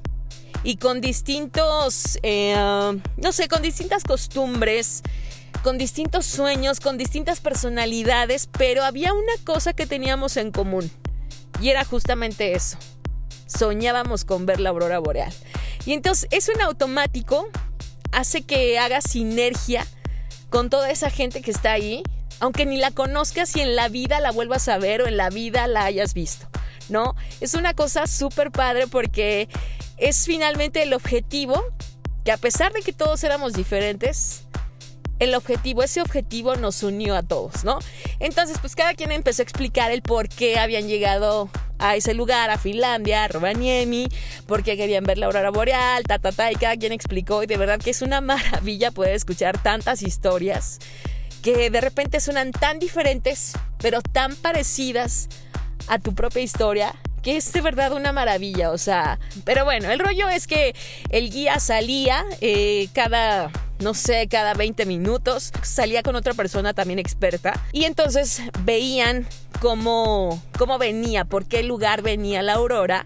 y 0.63 0.77
con 0.77 1.01
distintos, 1.01 2.19
eh, 2.23 2.55
no 3.17 3.31
sé, 3.31 3.47
con 3.47 3.61
distintas 3.61 4.03
costumbres, 4.03 5.01
con 5.63 5.77
distintos 5.77 6.25
sueños, 6.25 6.79
con 6.79 6.97
distintas 6.97 7.39
personalidades, 7.39 8.47
pero 8.57 8.83
había 8.83 9.13
una 9.13 9.33
cosa 9.43 9.73
que 9.73 9.85
teníamos 9.85 10.37
en 10.37 10.51
común 10.51 10.89
y 11.61 11.69
era 11.69 11.83
justamente 11.85 12.53
eso 12.53 12.77
soñábamos 13.49 14.25
con 14.25 14.45
ver 14.45 14.59
la 14.59 14.69
aurora 14.69 14.99
boreal. 14.99 15.33
Y 15.85 15.93
entonces 15.93 16.27
eso 16.31 16.51
en 16.53 16.61
automático 16.61 17.49
hace 18.11 18.43
que 18.43 18.79
haga 18.79 19.01
sinergia 19.01 19.85
con 20.49 20.69
toda 20.69 20.89
esa 20.91 21.09
gente 21.09 21.41
que 21.41 21.51
está 21.51 21.73
ahí, 21.73 22.03
aunque 22.39 22.65
ni 22.65 22.77
la 22.77 22.91
conozcas 22.91 23.55
y 23.55 23.61
en 23.61 23.75
la 23.75 23.89
vida 23.89 24.19
la 24.19 24.31
vuelvas 24.31 24.67
a 24.67 24.77
ver 24.77 25.01
o 25.01 25.07
en 25.07 25.17
la 25.17 25.29
vida 25.29 25.67
la 25.67 25.85
hayas 25.85 26.13
visto, 26.13 26.47
¿no? 26.89 27.15
Es 27.41 27.53
una 27.53 27.73
cosa 27.73 28.07
súper 28.07 28.51
padre 28.51 28.87
porque 28.87 29.49
es 29.97 30.25
finalmente 30.25 30.83
el 30.83 30.93
objetivo 30.93 31.63
que 32.23 32.31
a 32.31 32.37
pesar 32.37 32.73
de 32.73 32.81
que 32.81 32.93
todos 32.93 33.23
éramos 33.23 33.53
diferentes, 33.53 34.43
el 35.19 35.35
objetivo, 35.35 35.83
ese 35.83 36.01
objetivo 36.01 36.55
nos 36.55 36.81
unió 36.81 37.15
a 37.15 37.23
todos, 37.23 37.65
¿no? 37.65 37.79
Entonces, 38.19 38.57
pues 38.59 38.75
cada 38.75 38.93
quien 38.93 39.11
empezó 39.11 39.41
a 39.41 39.43
explicar 39.43 39.91
el 39.91 40.01
por 40.01 40.29
qué 40.29 40.57
habían 40.57 40.87
llegado 40.87 41.49
a 41.77 41.95
ese 41.95 42.13
lugar, 42.13 42.49
a 42.49 42.57
Finlandia, 42.57 43.25
a 43.25 43.27
Rovaniemi, 43.27 44.07
porque 44.47 44.77
querían 44.77 45.03
ver 45.03 45.17
la 45.17 45.25
aurora 45.27 45.49
boreal, 45.49 46.03
ta, 46.03 46.19
ta, 46.19 46.31
ta, 46.31 46.51
y 46.51 46.55
cada 46.55 46.77
quien 46.77 46.93
explicó, 46.93 47.43
y 47.43 47.47
de 47.47 47.57
verdad 47.57 47.79
que 47.79 47.89
es 47.89 48.01
una 48.01 48.21
maravilla 48.21 48.91
poder 48.91 49.15
escuchar 49.15 49.61
tantas 49.61 50.01
historias 50.01 50.79
que 51.41 51.69
de 51.69 51.81
repente 51.81 52.19
suenan 52.19 52.51
tan 52.51 52.79
diferentes, 52.79 53.53
pero 53.79 54.01
tan 54.01 54.35
parecidas 54.35 55.27
a 55.87 55.99
tu 55.99 56.13
propia 56.13 56.41
historia, 56.41 56.95
que 57.23 57.37
es 57.37 57.51
de 57.51 57.61
verdad 57.61 57.93
una 57.93 58.13
maravilla, 58.13 58.71
o 58.71 58.77
sea, 58.77 59.19
pero 59.43 59.65
bueno, 59.65 59.89
el 59.89 59.99
rollo 59.99 60.29
es 60.29 60.47
que 60.47 60.75
el 61.09 61.29
guía 61.31 61.59
salía 61.59 62.25
eh, 62.41 62.89
cada 62.93 63.51
no 63.79 63.93
sé, 63.93 64.27
cada 64.27 64.53
20 64.53 64.85
minutos. 64.85 65.51
Salía 65.63 66.03
con 66.03 66.15
otra 66.15 66.33
persona 66.33 66.73
también 66.73 66.99
experta 66.99 67.53
y 67.71 67.85
entonces 67.85 68.41
veían 68.63 69.25
cómo, 69.61 70.41
cómo 70.57 70.77
venía, 70.77 71.25
por 71.25 71.45
qué 71.45 71.63
lugar 71.63 72.01
venía 72.01 72.41
la 72.41 72.55
aurora 72.55 73.03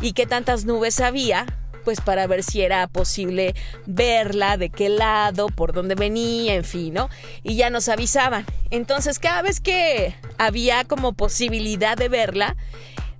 y 0.00 0.12
qué 0.12 0.26
tantas 0.26 0.64
nubes 0.64 1.00
había 1.00 1.46
pues 1.84 2.00
para 2.00 2.26
ver 2.26 2.42
si 2.42 2.62
era 2.62 2.86
posible 2.86 3.54
verla, 3.86 4.56
de 4.56 4.70
qué 4.70 4.88
lado, 4.88 5.46
por 5.48 5.72
dónde 5.72 5.94
venía, 5.94 6.54
en 6.54 6.64
fin, 6.64 6.94
¿no? 6.94 7.08
Y 7.42 7.56
ya 7.56 7.70
nos 7.70 7.88
avisaban. 7.88 8.46
Entonces, 8.70 9.18
cada 9.18 9.42
vez 9.42 9.60
que 9.60 10.14
había 10.38 10.84
como 10.84 11.12
posibilidad 11.12 11.96
de 11.96 12.08
verla, 12.08 12.56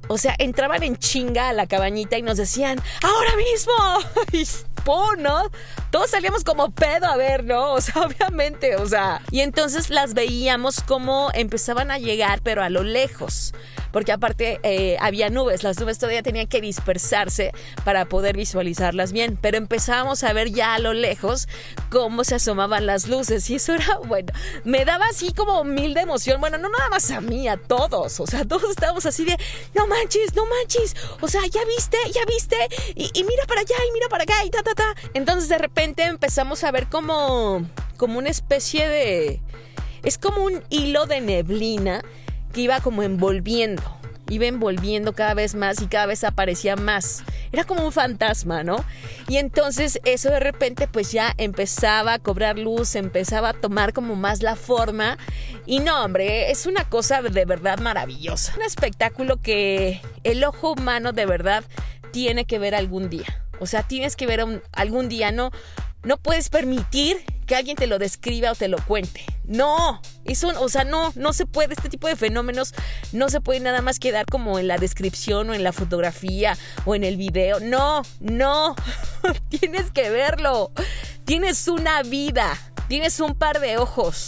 o 0.09 0.19
sea, 0.19 0.35
entraban 0.39 0.83
en 0.83 0.97
chinga 0.97 1.49
a 1.49 1.53
la 1.53 1.67
cabañita 1.67 2.19
y 2.19 2.23
nos 2.23 2.37
decían, 2.37 2.81
ahora 3.03 3.37
mismo. 3.37 3.73
¿no? 5.19 5.51
Todos 5.91 6.11
salíamos 6.11 6.45
como 6.45 6.71
pedo 6.71 7.07
a 7.07 7.17
ver, 7.17 7.45
¿no? 7.45 7.73
O 7.73 7.81
sea, 7.81 8.03
obviamente, 8.07 8.77
o 8.77 8.87
sea. 8.87 9.21
Y 9.31 9.41
entonces 9.41 9.91
las 9.91 10.15
veíamos 10.15 10.81
como 10.81 11.31
empezaban 11.35 11.91
a 11.91 11.99
llegar, 11.99 12.41
pero 12.43 12.63
a 12.63 12.71
lo 12.71 12.83
lejos 12.83 13.55
porque 13.93 14.13
aparte 14.13 14.59
eh, 14.63 14.97
había 15.01 15.31
nubes, 15.31 15.63
las 15.63 15.79
nubes 15.79 15.99
todavía 15.99 16.23
tenían 16.23 16.47
que 16.47 16.61
dispersarse 16.61 17.53
para 17.85 18.07
poder 18.07 18.37
visualizarlas 18.37 19.13
bien, 19.13 19.39
pero 19.41 19.59
empezábamos 19.59 20.25
a 20.25 20.33
ver 20.33 20.51
ya 20.51 20.75
a 20.75 20.79
lo 20.79 20.93
lejos 20.93 21.49
cómo 21.91 22.25
se 22.25 22.37
asomaban 22.37 22.87
las 22.87 23.09
luces 23.09 23.49
y 23.51 23.57
eso 23.57 23.75
era, 23.75 23.99
bueno, 24.07 24.33
me 24.65 24.85
daba 24.85 25.07
así 25.07 25.33
como 25.33 25.65
mil 25.65 25.95
de 25.95 26.01
emoción, 26.01 26.41
bueno, 26.41 26.59
no 26.59 26.69
nada 26.69 26.89
más 26.89 27.11
a 27.11 27.21
mí, 27.21 27.49
a 27.49 27.57
todos, 27.57 28.19
o 28.21 28.27
sea, 28.27 28.45
todos 28.49 28.71
estábamos 28.71 29.07
así 29.07 29.25
de, 29.25 29.37
no 29.75 29.87
manches, 29.87 30.35
no 30.35 30.45
manches, 30.47 30.97
o 31.21 31.29
sea, 31.29 31.43
ya 31.47 31.61
viste, 31.77 31.99
ya 32.13 32.25
viste, 32.27 32.57
y, 32.95 33.11
y 33.15 33.25
mira 33.25 33.45
para 33.47 33.61
allá, 33.61 33.77
y 33.89 33.93
mira 33.93 34.09
para 34.09 34.25
acá, 34.25 34.45
y 34.45 34.51
ta, 34.51 34.63
ta, 34.63 34.75
ta. 34.75 34.95
Entonces 35.15 35.49
de 35.49 35.59
repente 35.59 36.05
empezamos 36.05 36.65
a 36.65 36.71
ver 36.71 36.89
como, 36.89 37.67
como 37.97 38.19
una 38.19 38.31
especie 38.31 38.89
de... 38.89 39.41
Es 40.03 40.19
como 40.19 40.43
un 40.43 40.65
hilo 40.69 41.07
de 41.07 41.21
neblina 41.21 42.03
que 42.53 42.61
iba 42.63 42.81
como 42.81 43.03
envolviendo, 43.03 43.83
iba 44.29 44.47
envolviendo 44.47 45.13
cada 45.13 45.35
vez 45.35 45.55
más 45.55 45.81
y 45.83 45.87
cada 45.87 46.07
vez 46.07 46.25
aparecía 46.25 46.77
más. 46.77 47.23
Era 47.53 47.65
como 47.65 47.85
un 47.85 47.93
fantasma, 47.93 48.63
¿no? 48.63 48.85
Y 49.29 49.37
entonces 49.37 50.01
eso 50.05 50.31
de 50.31 50.41
repente 50.41 50.89
pues 50.89 51.13
ya 51.13 51.35
empezaba 51.39 52.15
a 52.15 52.19
cobrar 52.19 52.59
luz, 52.59 52.95
empezaba 52.95 53.51
a 53.51 53.55
tomar 53.55 53.93
como 53.93 54.17
más 54.17 54.43
la 54.43 54.57
forma. 54.57 55.19
Y 55.67 55.81
no, 55.81 56.05
hombre, 56.05 56.51
es 56.51 56.67
una 56.67 56.85
cosa 56.85 57.23
de 57.23 57.45
verdad 57.45 57.79
maravillosa. 57.79 58.55
Un 58.57 58.63
espectáculo 58.63 59.41
que 59.41 60.01
el 60.25 60.45
ojo 60.45 60.73
humano 60.73 61.13
de 61.13 61.27
verdad 61.27 61.65
tiene 62.13 62.45
que 62.45 62.59
ver 62.59 62.75
algún 62.75 63.11
día. 63.11 63.43
O 63.61 63.67
sea, 63.67 63.83
tienes 63.83 64.17
que 64.17 64.27
ver 64.27 64.45
algún 64.73 65.09
día, 65.09 65.31
no, 65.31 65.51
no 66.03 66.17
puedes 66.17 66.49
permitir 66.49 67.19
que 67.47 67.55
alguien 67.55 67.77
te 67.77 67.87
lo 67.87 67.99
describa 67.99 68.51
o 68.51 68.55
te 68.55 68.69
lo 68.69 68.79
cuente. 68.79 69.25
No, 69.45 70.01
eso, 70.25 70.53
o 70.61 70.69
sea, 70.69 70.85
no, 70.85 71.13
no 71.17 71.33
se 71.33 71.47
puede, 71.47 71.75
este 71.75 71.89
tipo 71.89 72.07
de 72.07 72.15
fenómenos 72.15 72.75
no 73.13 73.29
se 73.29 73.41
puede 73.41 73.59
nada 73.59 73.83
más 73.83 73.99
quedar 73.99 74.25
como 74.27 74.59
en 74.59 74.69
la 74.69 74.79
descripción 74.79 75.51
o 75.51 75.55
en 75.55 75.65
la 75.65 75.73
fotografía 75.73 76.57
o 76.85 76.95
en 76.95 77.03
el 77.03 77.17
video. 77.17 77.59
No, 77.59 78.03
no, 78.21 78.77
tienes 79.49 79.91
que 79.91 80.11
verlo. 80.11 80.71
Tienes 81.25 81.67
una 81.67 82.03
vida, 82.03 82.57
tienes 82.89 83.19
un 83.21 83.35
par 83.35 83.61
de 83.61 83.79
ojos. 83.79 84.27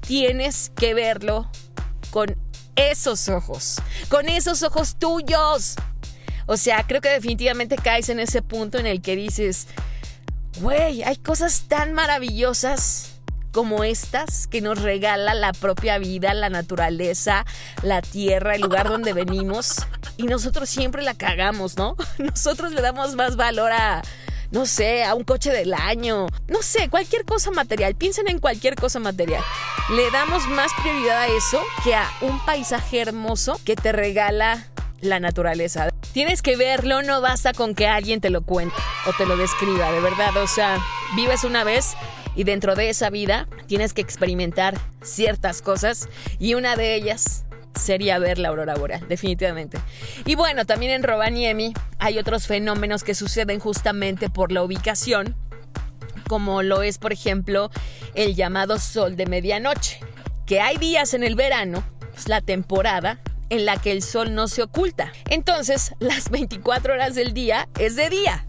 Tienes 0.00 0.72
que 0.74 0.94
verlo 0.94 1.48
con 2.10 2.36
esos 2.74 3.28
ojos, 3.28 3.76
con 4.08 4.28
esos 4.28 4.62
ojos 4.64 4.96
tuyos. 4.98 5.76
O 6.46 6.56
sea, 6.56 6.84
creo 6.84 7.00
que 7.00 7.10
definitivamente 7.10 7.76
caes 7.76 8.08
en 8.08 8.18
ese 8.18 8.42
punto 8.42 8.78
en 8.78 8.86
el 8.86 9.00
que 9.00 9.14
dices, 9.14 9.68
güey, 10.60 11.04
hay 11.04 11.16
cosas 11.16 11.66
tan 11.68 11.92
maravillosas 11.92 13.11
como 13.52 13.84
estas 13.84 14.46
que 14.46 14.60
nos 14.60 14.80
regala 14.80 15.34
la 15.34 15.52
propia 15.52 15.98
vida, 15.98 16.34
la 16.34 16.48
naturaleza, 16.48 17.44
la 17.82 18.02
tierra, 18.02 18.54
el 18.54 18.62
lugar 18.62 18.88
donde 18.88 19.12
venimos. 19.12 19.76
Y 20.16 20.24
nosotros 20.24 20.68
siempre 20.68 21.02
la 21.02 21.14
cagamos, 21.14 21.76
¿no? 21.76 21.96
Nosotros 22.18 22.72
le 22.72 22.80
damos 22.80 23.14
más 23.14 23.36
valor 23.36 23.70
a, 23.72 24.02
no 24.50 24.66
sé, 24.66 25.04
a 25.04 25.14
un 25.14 25.24
coche 25.24 25.52
del 25.52 25.74
año, 25.74 26.26
no 26.48 26.62
sé, 26.62 26.88
cualquier 26.88 27.24
cosa 27.24 27.50
material. 27.50 27.94
Piensen 27.94 28.28
en 28.28 28.38
cualquier 28.38 28.74
cosa 28.74 28.98
material. 28.98 29.42
Le 29.94 30.10
damos 30.10 30.46
más 30.48 30.72
prioridad 30.80 31.22
a 31.22 31.26
eso 31.28 31.60
que 31.84 31.94
a 31.94 32.10
un 32.22 32.44
paisaje 32.44 33.00
hermoso 33.00 33.60
que 33.64 33.76
te 33.76 33.92
regala 33.92 34.66
la 35.00 35.20
naturaleza. 35.20 35.90
Tienes 36.12 36.42
que 36.42 36.56
verlo, 36.56 37.02
no 37.02 37.20
basta 37.20 37.52
con 37.52 37.74
que 37.74 37.88
alguien 37.88 38.20
te 38.20 38.30
lo 38.30 38.42
cuente 38.42 38.76
o 39.06 39.12
te 39.16 39.26
lo 39.26 39.36
describa, 39.36 39.90
de 39.92 40.00
verdad. 40.00 40.36
O 40.36 40.46
sea, 40.46 40.78
vives 41.16 41.44
una 41.44 41.64
vez 41.64 41.94
y 42.34 42.44
dentro 42.44 42.74
de 42.74 42.88
esa 42.88 43.10
vida 43.10 43.48
tienes 43.66 43.92
que 43.94 44.00
experimentar 44.00 44.78
ciertas 45.02 45.62
cosas 45.62 46.08
y 46.38 46.54
una 46.54 46.76
de 46.76 46.94
ellas 46.94 47.44
sería 47.74 48.18
ver 48.18 48.38
la 48.38 48.48
aurora 48.48 48.74
boreal, 48.74 49.06
definitivamente. 49.08 49.78
Y 50.24 50.34
bueno, 50.34 50.64
también 50.66 50.92
en 50.92 51.02
Rovaniemi 51.02 51.72
hay 51.98 52.18
otros 52.18 52.46
fenómenos 52.46 53.04
que 53.04 53.14
suceden 53.14 53.60
justamente 53.60 54.28
por 54.28 54.52
la 54.52 54.62
ubicación, 54.62 55.36
como 56.28 56.62
lo 56.62 56.82
es, 56.82 56.98
por 56.98 57.12
ejemplo, 57.12 57.70
el 58.14 58.34
llamado 58.34 58.78
sol 58.78 59.16
de 59.16 59.26
medianoche, 59.26 60.00
que 60.46 60.60
hay 60.60 60.76
días 60.76 61.14
en 61.14 61.24
el 61.24 61.34
verano, 61.34 61.82
es 62.16 62.28
la 62.28 62.40
temporada 62.40 63.20
en 63.48 63.66
la 63.66 63.76
que 63.76 63.92
el 63.92 64.02
sol 64.02 64.34
no 64.34 64.48
se 64.48 64.62
oculta. 64.62 65.12
Entonces, 65.28 65.94
las 65.98 66.30
24 66.30 66.94
horas 66.94 67.14
del 67.14 67.32
día 67.34 67.68
es 67.78 67.96
de 67.96 68.08
día 68.08 68.46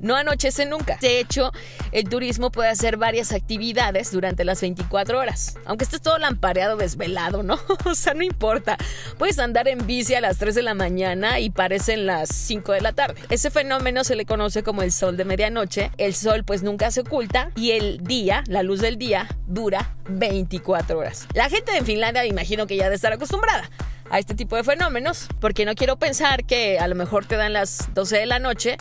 no 0.00 0.16
anochece 0.16 0.66
nunca. 0.66 0.98
De 1.00 1.20
hecho, 1.20 1.52
el 1.92 2.08
turismo 2.08 2.50
puede 2.50 2.70
hacer 2.70 2.96
varias 2.96 3.32
actividades 3.32 4.10
durante 4.12 4.44
las 4.44 4.60
24 4.60 5.18
horas. 5.18 5.56
Aunque 5.64 5.84
estés 5.84 6.02
todo 6.02 6.18
lampareado, 6.18 6.76
desvelado, 6.76 7.42
¿no? 7.42 7.58
o 7.84 7.94
sea, 7.94 8.14
no 8.14 8.22
importa. 8.22 8.76
Puedes 9.18 9.38
andar 9.38 9.68
en 9.68 9.86
bici 9.86 10.14
a 10.14 10.20
las 10.20 10.38
3 10.38 10.54
de 10.54 10.62
la 10.62 10.74
mañana 10.74 11.40
y 11.40 11.50
parecen 11.50 12.06
las 12.06 12.28
5 12.30 12.72
de 12.72 12.80
la 12.80 12.92
tarde. 12.92 13.20
Ese 13.30 13.50
fenómeno 13.50 14.04
se 14.04 14.16
le 14.16 14.26
conoce 14.26 14.62
como 14.62 14.82
el 14.82 14.92
sol 14.92 15.16
de 15.16 15.24
medianoche. 15.24 15.90
El 15.98 16.14
sol 16.14 16.44
pues 16.44 16.62
nunca 16.62 16.90
se 16.90 17.00
oculta 17.00 17.50
y 17.56 17.72
el 17.72 18.02
día, 18.02 18.44
la 18.46 18.62
luz 18.62 18.80
del 18.80 18.98
día, 18.98 19.28
dura 19.46 19.94
24 20.08 20.98
horas. 20.98 21.26
La 21.34 21.48
gente 21.48 21.72
de 21.72 21.82
Finlandia 21.82 22.22
me 22.22 22.28
imagino 22.28 22.66
que 22.66 22.76
ya 22.76 22.84
debe 22.84 22.96
estar 22.96 23.12
acostumbrada 23.12 23.70
a 24.10 24.18
este 24.18 24.34
tipo 24.34 24.56
de 24.56 24.64
fenómenos, 24.64 25.28
porque 25.40 25.64
no 25.64 25.74
quiero 25.74 25.96
pensar 25.96 26.44
que 26.44 26.78
a 26.78 26.86
lo 26.88 26.94
mejor 26.94 27.26
te 27.26 27.36
dan 27.36 27.52
las 27.52 27.92
12 27.94 28.18
de 28.18 28.26
la 28.26 28.38
noche 28.38 28.76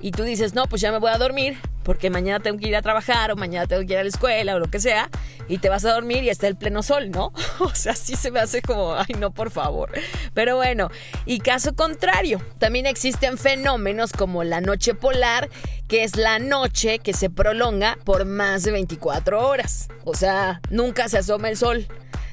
y 0.00 0.12
tú 0.12 0.22
dices, 0.22 0.54
no, 0.54 0.66
pues 0.66 0.80
ya 0.82 0.92
me 0.92 0.98
voy 0.98 1.10
a 1.10 1.18
dormir 1.18 1.58
porque 1.82 2.10
mañana 2.10 2.40
tengo 2.40 2.58
que 2.58 2.68
ir 2.68 2.76
a 2.76 2.82
trabajar 2.82 3.32
o 3.32 3.36
mañana 3.36 3.66
tengo 3.66 3.84
que 3.86 3.94
ir 3.94 3.98
a 3.98 4.02
la 4.02 4.08
escuela 4.08 4.54
o 4.54 4.58
lo 4.58 4.70
que 4.70 4.80
sea, 4.80 5.10
y 5.48 5.58
te 5.58 5.68
vas 5.68 5.84
a 5.84 5.92
dormir 5.92 6.22
y 6.24 6.28
está 6.28 6.46
el 6.46 6.56
pleno 6.56 6.82
sol, 6.82 7.10
¿no? 7.10 7.32
O 7.58 7.74
sea, 7.74 7.94
sí 7.94 8.16
se 8.16 8.30
me 8.30 8.40
hace 8.40 8.62
como, 8.62 8.94
ay, 8.94 9.14
no, 9.18 9.32
por 9.32 9.50
favor. 9.50 9.90
Pero 10.34 10.56
bueno, 10.56 10.90
y 11.26 11.40
caso 11.40 11.74
contrario, 11.74 12.40
también 12.58 12.86
existen 12.86 13.38
fenómenos 13.38 14.12
como 14.12 14.44
la 14.44 14.60
noche 14.60 14.94
polar, 14.94 15.48
que 15.88 16.04
es 16.04 16.16
la 16.16 16.38
noche 16.38 16.98
que 17.00 17.12
se 17.12 17.30
prolonga 17.30 17.98
por 18.04 18.24
más 18.24 18.62
de 18.62 18.70
24 18.72 19.46
horas. 19.46 19.88
O 20.04 20.14
sea, 20.14 20.60
nunca 20.70 21.08
se 21.08 21.18
asoma 21.18 21.48
el 21.48 21.56
sol. 21.56 21.88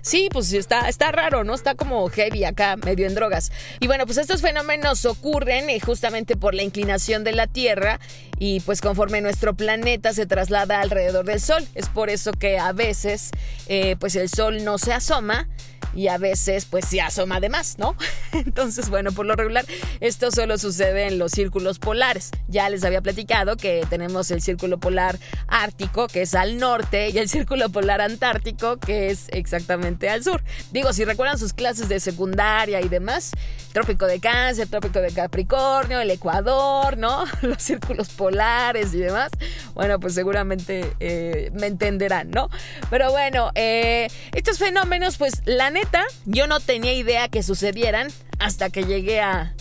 Sí, 0.08 0.30
pues 0.32 0.54
está, 0.54 0.88
está 0.88 1.12
raro, 1.12 1.44
¿no? 1.44 1.54
Está 1.54 1.76
como 1.76 2.08
heavy 2.08 2.46
acá, 2.46 2.78
medio 2.78 3.08
en 3.08 3.14
drogas. 3.14 3.52
Y 3.82 3.88
bueno, 3.88 4.06
pues 4.06 4.18
estos 4.18 4.42
fenómenos 4.42 5.04
ocurren 5.04 5.70
eh, 5.70 5.82
justamente 5.82 6.38
por 6.38 6.56
la 6.56 6.64
inclinación 6.64 7.26
de 7.26 7.34
la 7.34 7.46
Tierra 7.46 8.00
y 8.40 8.62
pues 8.62 8.80
conforme 8.80 9.20
nuestro 9.20 9.54
planeta 9.54 10.14
se 10.14 10.26
traslada 10.26 10.80
alrededor 10.80 11.26
del 11.26 11.42
Sol. 11.42 11.68
Es 11.76 11.90
por 11.90 12.10
eso 12.10 12.32
que 12.32 12.58
a 12.58 12.72
veces 12.72 13.32
eh, 13.68 13.98
pues 14.00 14.16
el 14.16 14.30
Sol 14.30 14.64
no 14.64 14.78
se 14.78 14.94
asoma 14.94 15.50
y 15.98 16.10
a 16.10 16.20
veces 16.20 16.66
pues 16.66 16.86
se 16.86 17.02
asoma 17.02 17.40
de 17.40 17.50
más, 17.50 17.80
¿no? 17.80 17.96
Entonces, 18.32 18.90
bueno, 18.90 19.12
por 19.12 19.26
lo 19.26 19.36
regular 19.36 19.66
esto 20.00 20.30
solo 20.30 20.60
sucede 20.60 21.08
en 21.08 21.18
los 21.18 21.32
círculos 21.32 21.80
polares. 21.80 22.30
Ya 22.48 22.70
les 22.70 22.84
había 22.84 23.02
platicado 23.02 23.58
que 23.58 23.84
tenemos 23.90 24.30
el 24.30 24.44
círculo 24.44 24.78
polar 24.78 25.18
ártico, 25.48 26.08
que 26.08 26.22
es 26.22 26.36
al 26.36 26.60
norte, 26.60 27.10
y 27.10 27.18
el 27.18 27.28
círculo 27.28 27.70
polar 27.70 28.02
antártico, 28.02 28.78
que 28.78 29.10
es 29.10 29.28
exactamente 29.30 30.08
al 30.08 30.24
sur. 30.24 30.44
Digo, 30.72 30.94
si 30.94 31.04
recuerdan 31.04 31.40
sus 31.40 31.54
clases 31.54 31.90
de 31.90 32.00
secundaria 32.00 32.80
y 32.82 32.90
demás, 32.90 33.32
trópico 33.74 34.06
de 34.06 34.20
cáncer, 34.20 34.68
trópico 34.68 35.00
de 35.00 35.12
Capricornio, 35.12 36.00
el 36.00 36.12
Ecuador, 36.12 36.98
¿no? 36.98 37.26
Los 37.42 37.62
círculos 37.62 38.10
polares 38.10 38.94
y 38.94 39.00
demás. 39.00 39.32
Bueno, 39.74 40.00
pues 40.00 40.14
seguramente 40.14 40.94
eh, 41.00 41.52
me 41.54 41.68
entenderán, 41.68 42.30
¿no? 42.30 42.50
Pero 42.90 43.12
bueno, 43.12 43.52
eh, 43.56 44.10
estos 44.34 44.58
fenómenos, 44.58 45.18
pues 45.18 45.42
la 45.46 45.70
neta, 45.70 45.87
yo 46.26 46.48
no 46.48 46.60
tenía 46.60 46.94
idea 46.94 47.28
que 47.30 47.44
sucedieran 47.44 48.08
hasta 48.40 48.70
que 48.70 48.84
llegué 48.84 49.20
a, 49.22 49.54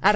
a 0.00 0.12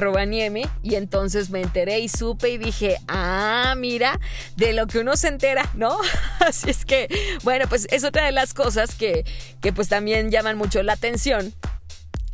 y 0.82 0.94
entonces 0.94 1.50
me 1.50 1.62
enteré 1.62 2.00
y 2.00 2.08
supe 2.08 2.50
y 2.50 2.58
dije, 2.58 2.98
ah, 3.08 3.74
mira, 3.76 4.20
de 4.56 4.74
lo 4.74 4.86
que 4.86 4.98
uno 4.98 5.16
se 5.16 5.28
entera, 5.28 5.68
¿no? 5.74 5.96
Así 6.46 6.70
es 6.70 6.84
que, 6.84 7.08
bueno, 7.42 7.66
pues 7.68 7.86
es 7.90 8.04
otra 8.04 8.26
de 8.26 8.32
las 8.32 8.52
cosas 8.52 8.94
que, 8.94 9.24
que 9.62 9.72
pues 9.72 9.88
también 9.88 10.30
llaman 10.30 10.58
mucho 10.58 10.82
la 10.82 10.92
atención 10.92 11.54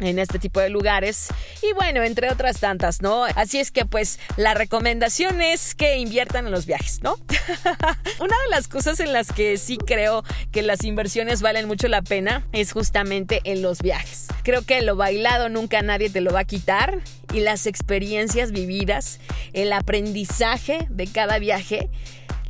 en 0.01 0.19
este 0.19 0.39
tipo 0.39 0.61
de 0.61 0.71
lugares 0.71 1.29
y 1.63 1.73
bueno, 1.75 2.03
entre 2.03 2.31
otras 2.31 2.61
tantas, 2.61 3.01
¿no? 3.01 3.25
Así 3.25 3.59
es 3.59 3.71
que 3.71 3.85
pues 3.85 4.19
la 4.37 4.55
recomendación 4.55 5.41
es 5.41 5.75
que 5.75 5.99
inviertan 5.99 6.47
en 6.47 6.53
los 6.53 6.67
viajes, 6.67 7.03
¿no? 7.03 7.15
Una 8.19 8.37
de 8.43 8.51
las 8.51 8.69
cosas 8.69 9.01
en 9.01 9.13
las 9.13 9.33
que 9.33 9.57
sí 9.57 9.79
creo 9.79 10.25
que 10.53 10.63
las 10.63 10.85
inversiones 10.85 11.43
valen 11.43 11.67
mucho 11.67 11.89
la 11.89 12.03
pena 12.03 12.47
es 12.53 12.73
justamente 12.73 13.41
en 13.45 13.63
los 13.63 13.83
viajes. 13.83 14.27
Creo 14.43 14.63
que 14.63 14.83
lo 14.83 14.97
bailado 14.97 15.49
nunca 15.49 15.83
nadie 15.83 16.11
te 16.11 16.21
lo 16.21 16.33
va 16.33 16.41
a 16.41 16.45
quitar 16.45 17.01
y 17.33 17.41
las 17.41 17.67
experiencias 17.67 18.53
vividas, 18.53 19.21
el 19.53 19.73
aprendizaje 19.73 20.87
de 20.91 21.07
cada 21.07 21.39
viaje, 21.39 21.91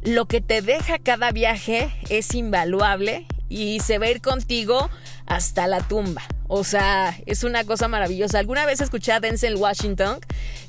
lo 0.03 0.27
que 0.27 0.41
te 0.41 0.61
deja 0.61 0.99
cada 0.99 1.31
viaje 1.31 1.95
es 2.11 2.35
invaluable 2.35 3.27
y 3.49 3.81
se 3.81 3.99
va 3.99 4.07
a 4.07 4.11
ir 4.11 4.21
contigo 4.21 4.91
hasta 5.27 5.67
la 5.67 5.81
tumba. 5.81 6.23
O 6.47 6.65
sea, 6.65 7.17
es 7.27 7.45
una 7.45 7.65
cosa 7.65 7.89
maravillosa. 7.89 8.39
Alguna 8.39 8.67
vez 8.67 8.81
escuché 8.81 9.13
a 9.13 9.21
Denzel 9.21 9.57
Washington, 9.57 10.19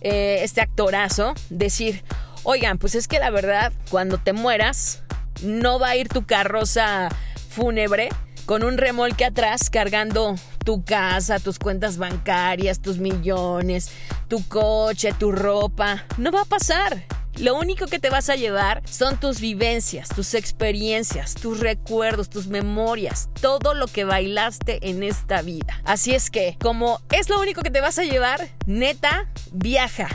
eh, 0.02 0.40
este 0.42 0.62
actorazo, 0.62 1.34
decir, 1.50 2.04
oigan, 2.44 2.78
pues 2.78 2.96
es 2.96 3.08
que 3.08 3.20
la 3.20 3.30
verdad, 3.30 3.74
cuando 3.90 4.18
te 4.18 4.34
mueras, 4.34 5.04
no 5.44 5.80
va 5.80 5.90
a 5.90 5.96
ir 5.96 6.08
tu 6.08 6.26
carroza 6.26 7.10
fúnebre 7.50 8.10
con 8.46 8.64
un 8.64 8.78
remolque 8.78 9.26
atrás 9.26 9.70
cargando 9.70 10.36
tu 10.64 10.84
casa, 10.84 11.40
tus 11.40 11.60
cuentas 11.60 11.98
bancarias, 11.98 12.80
tus 12.80 13.00
millones, 13.00 13.90
tu 14.28 14.48
coche, 14.48 15.14
tu 15.14 15.32
ropa. 15.32 16.06
No 16.18 16.32
va 16.32 16.42
a 16.42 16.46
pasar. 16.46 17.04
Lo 17.40 17.56
único 17.56 17.88
que 17.88 18.00
te 18.00 18.10
vas 18.10 18.30
a 18.30 18.36
llevar 18.36 18.82
son 18.88 19.20
tus 19.20 19.42
vivencias, 19.42 20.08
tus 20.08 20.34
experiencias, 20.34 21.34
tus 21.34 21.60
recuerdos, 21.60 22.30
tus 22.30 22.48
memorias, 22.48 23.30
todo 23.42 23.74
lo 23.74 23.88
que 23.88 24.06
bailaste 24.06 24.90
en 24.90 25.04
esta 25.04 25.42
vida. 25.42 25.82
Así 25.84 26.16
es 26.16 26.30
que, 26.30 26.58
como 26.62 27.02
es 27.12 27.30
lo 27.30 27.40
único 27.42 27.62
que 27.62 27.72
te 27.72 27.82
vas 27.82 28.00
a 28.00 28.04
llevar, 28.04 28.48
neta, 28.66 29.30
viaja. 29.52 30.08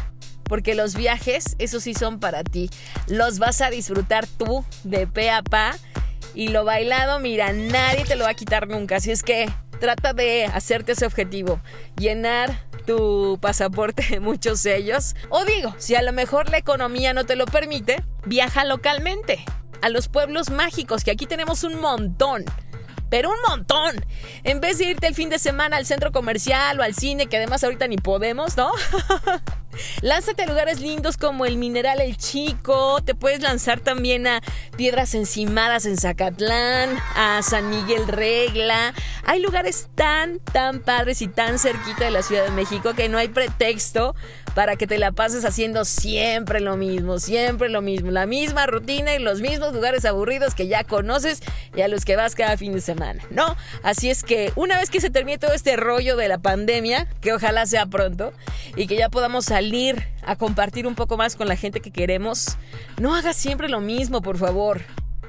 Porque 0.44 0.74
los 0.74 0.96
viajes, 0.96 1.56
eso 1.59 1.78
sí 1.78 1.94
son 1.94 2.20
para 2.20 2.42
ti. 2.42 2.70
Los 3.06 3.38
vas 3.38 3.61
a 3.61 3.70
disfrutar 3.70 4.26
tú 4.26 4.64
de 4.83 5.06
pe 5.06 5.30
a 5.30 5.42
pa. 5.42 5.76
Y 6.35 6.48
lo 6.48 6.64
bailado, 6.64 7.20
mira, 7.20 7.52
nadie 7.52 8.04
te 8.04 8.16
lo 8.16 8.24
va 8.24 8.30
a 8.30 8.35
quitar 8.35 8.66
nunca. 8.66 8.96
Así 8.96 9.11
es 9.11 9.22
que 9.22 9.48
trata 9.78 10.12
de 10.12 10.46
hacerte 10.46 10.92
ese 10.92 11.06
objetivo. 11.06 11.61
Llenar 11.96 12.69
tu 12.90 13.38
pasaporte 13.40 14.05
de 14.11 14.18
muchos 14.18 14.61
sellos. 14.61 15.14
O 15.29 15.44
digo, 15.44 15.74
si 15.79 15.94
a 15.94 16.03
lo 16.03 16.12
mejor 16.12 16.50
la 16.50 16.59
economía 16.59 17.14
no 17.14 17.24
te 17.24 17.37
lo 17.37 17.46
permite, 17.46 18.03
viaja 18.26 18.64
localmente 18.64 19.44
a 19.81 19.88
los 19.90 20.09
pueblos 20.09 20.50
mágicos, 20.50 21.05
que 21.05 21.12
aquí 21.12 21.26
tenemos 21.26 21.62
un 21.62 21.81
montón. 21.81 22.44
Pero 23.09 23.31
un 23.31 23.37
montón. 23.48 24.05
En 24.42 24.61
vez 24.61 24.79
de 24.79 24.87
irte 24.87 25.07
el 25.07 25.14
fin 25.14 25.31
de 25.31 25.38
semana 25.38 25.76
al 25.76 25.87
centro 25.87 26.11
comercial 26.11 26.81
o 26.81 26.83
al 26.83 26.94
cine, 26.94 27.26
que 27.26 27.37
además 27.37 27.62
ahorita 27.62 27.87
ni 27.87 27.96
podemos, 27.96 28.57
¿no? 28.57 28.72
Lánzate 30.02 30.42
a 30.42 30.46
lugares 30.46 30.80
lindos 30.80 31.16
como 31.16 31.46
el 31.46 31.56
Mineral 31.56 32.00
El 32.00 32.16
Chico, 32.16 33.00
te 33.02 33.14
puedes 33.14 33.40
lanzar 33.40 33.80
también 33.80 34.26
a 34.26 34.40
Piedras 34.76 35.14
Encimadas 35.14 35.87
en 35.87 35.96
Zacatlán, 35.96 36.98
a 37.14 37.40
San 37.42 37.70
Miguel 37.70 38.06
Regla. 38.09 38.94
Hay 39.24 39.40
lugares 39.40 39.88
tan, 39.94 40.40
tan 40.40 40.80
padres 40.80 41.22
y 41.22 41.28
tan 41.28 41.59
cerquita 41.59 42.04
de 42.04 42.11
la 42.11 42.22
Ciudad 42.22 42.44
de 42.44 42.50
México 42.50 42.94
que 42.94 43.09
no 43.09 43.18
hay 43.18 43.28
pretexto 43.28 44.14
para 44.54 44.76
que 44.76 44.86
te 44.86 44.98
la 44.98 45.12
pases 45.12 45.44
haciendo 45.44 45.84
siempre 45.84 46.60
lo 46.60 46.76
mismo, 46.76 47.18
siempre 47.18 47.68
lo 47.68 47.82
mismo, 47.82 48.10
la 48.10 48.26
misma 48.26 48.66
rutina 48.66 49.14
y 49.14 49.18
los 49.18 49.40
mismos 49.40 49.72
lugares 49.72 50.04
aburridos 50.04 50.54
que 50.54 50.66
ya 50.66 50.84
conoces 50.84 51.40
y 51.76 51.82
a 51.82 51.88
los 51.88 52.04
que 52.04 52.16
vas 52.16 52.34
cada 52.34 52.56
fin 52.56 52.72
de 52.72 52.80
semana, 52.80 53.22
¿no? 53.30 53.56
Así 53.82 54.10
es 54.10 54.22
que 54.22 54.52
una 54.56 54.78
vez 54.78 54.90
que 54.90 55.00
se 55.00 55.10
termine 55.10 55.38
todo 55.38 55.52
este 55.52 55.76
rollo 55.76 56.16
de 56.16 56.28
la 56.28 56.38
pandemia, 56.38 57.06
que 57.20 57.32
ojalá 57.32 57.66
sea 57.66 57.86
pronto, 57.86 58.32
y 58.76 58.86
que 58.86 58.96
ya 58.96 59.08
podamos 59.08 59.44
salir 59.46 60.08
a 60.22 60.36
compartir 60.36 60.86
un 60.86 60.94
poco 60.94 61.16
más 61.16 61.36
con 61.36 61.48
la 61.48 61.56
gente 61.56 61.80
que 61.80 61.90
queremos, 61.90 62.56
no 62.98 63.14
hagas 63.14 63.36
siempre 63.36 63.68
lo 63.68 63.80
mismo, 63.80 64.22
por 64.22 64.36
favor. 64.36 64.82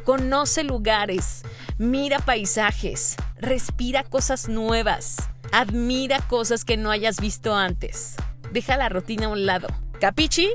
Conoce 0.03 0.63
lugares, 0.63 1.43
mira 1.77 2.17
paisajes, 2.19 3.15
respira 3.37 4.03
cosas 4.03 4.49
nuevas, 4.49 5.17
admira 5.51 6.19
cosas 6.27 6.65
que 6.65 6.75
no 6.75 6.89
hayas 6.89 7.21
visto 7.21 7.55
antes 7.55 8.15
deja 8.51 8.77
la 8.77 8.89
rutina 8.89 9.27
a 9.27 9.29
un 9.29 9.45
lado. 9.45 9.67
¿Capichi? 9.99 10.49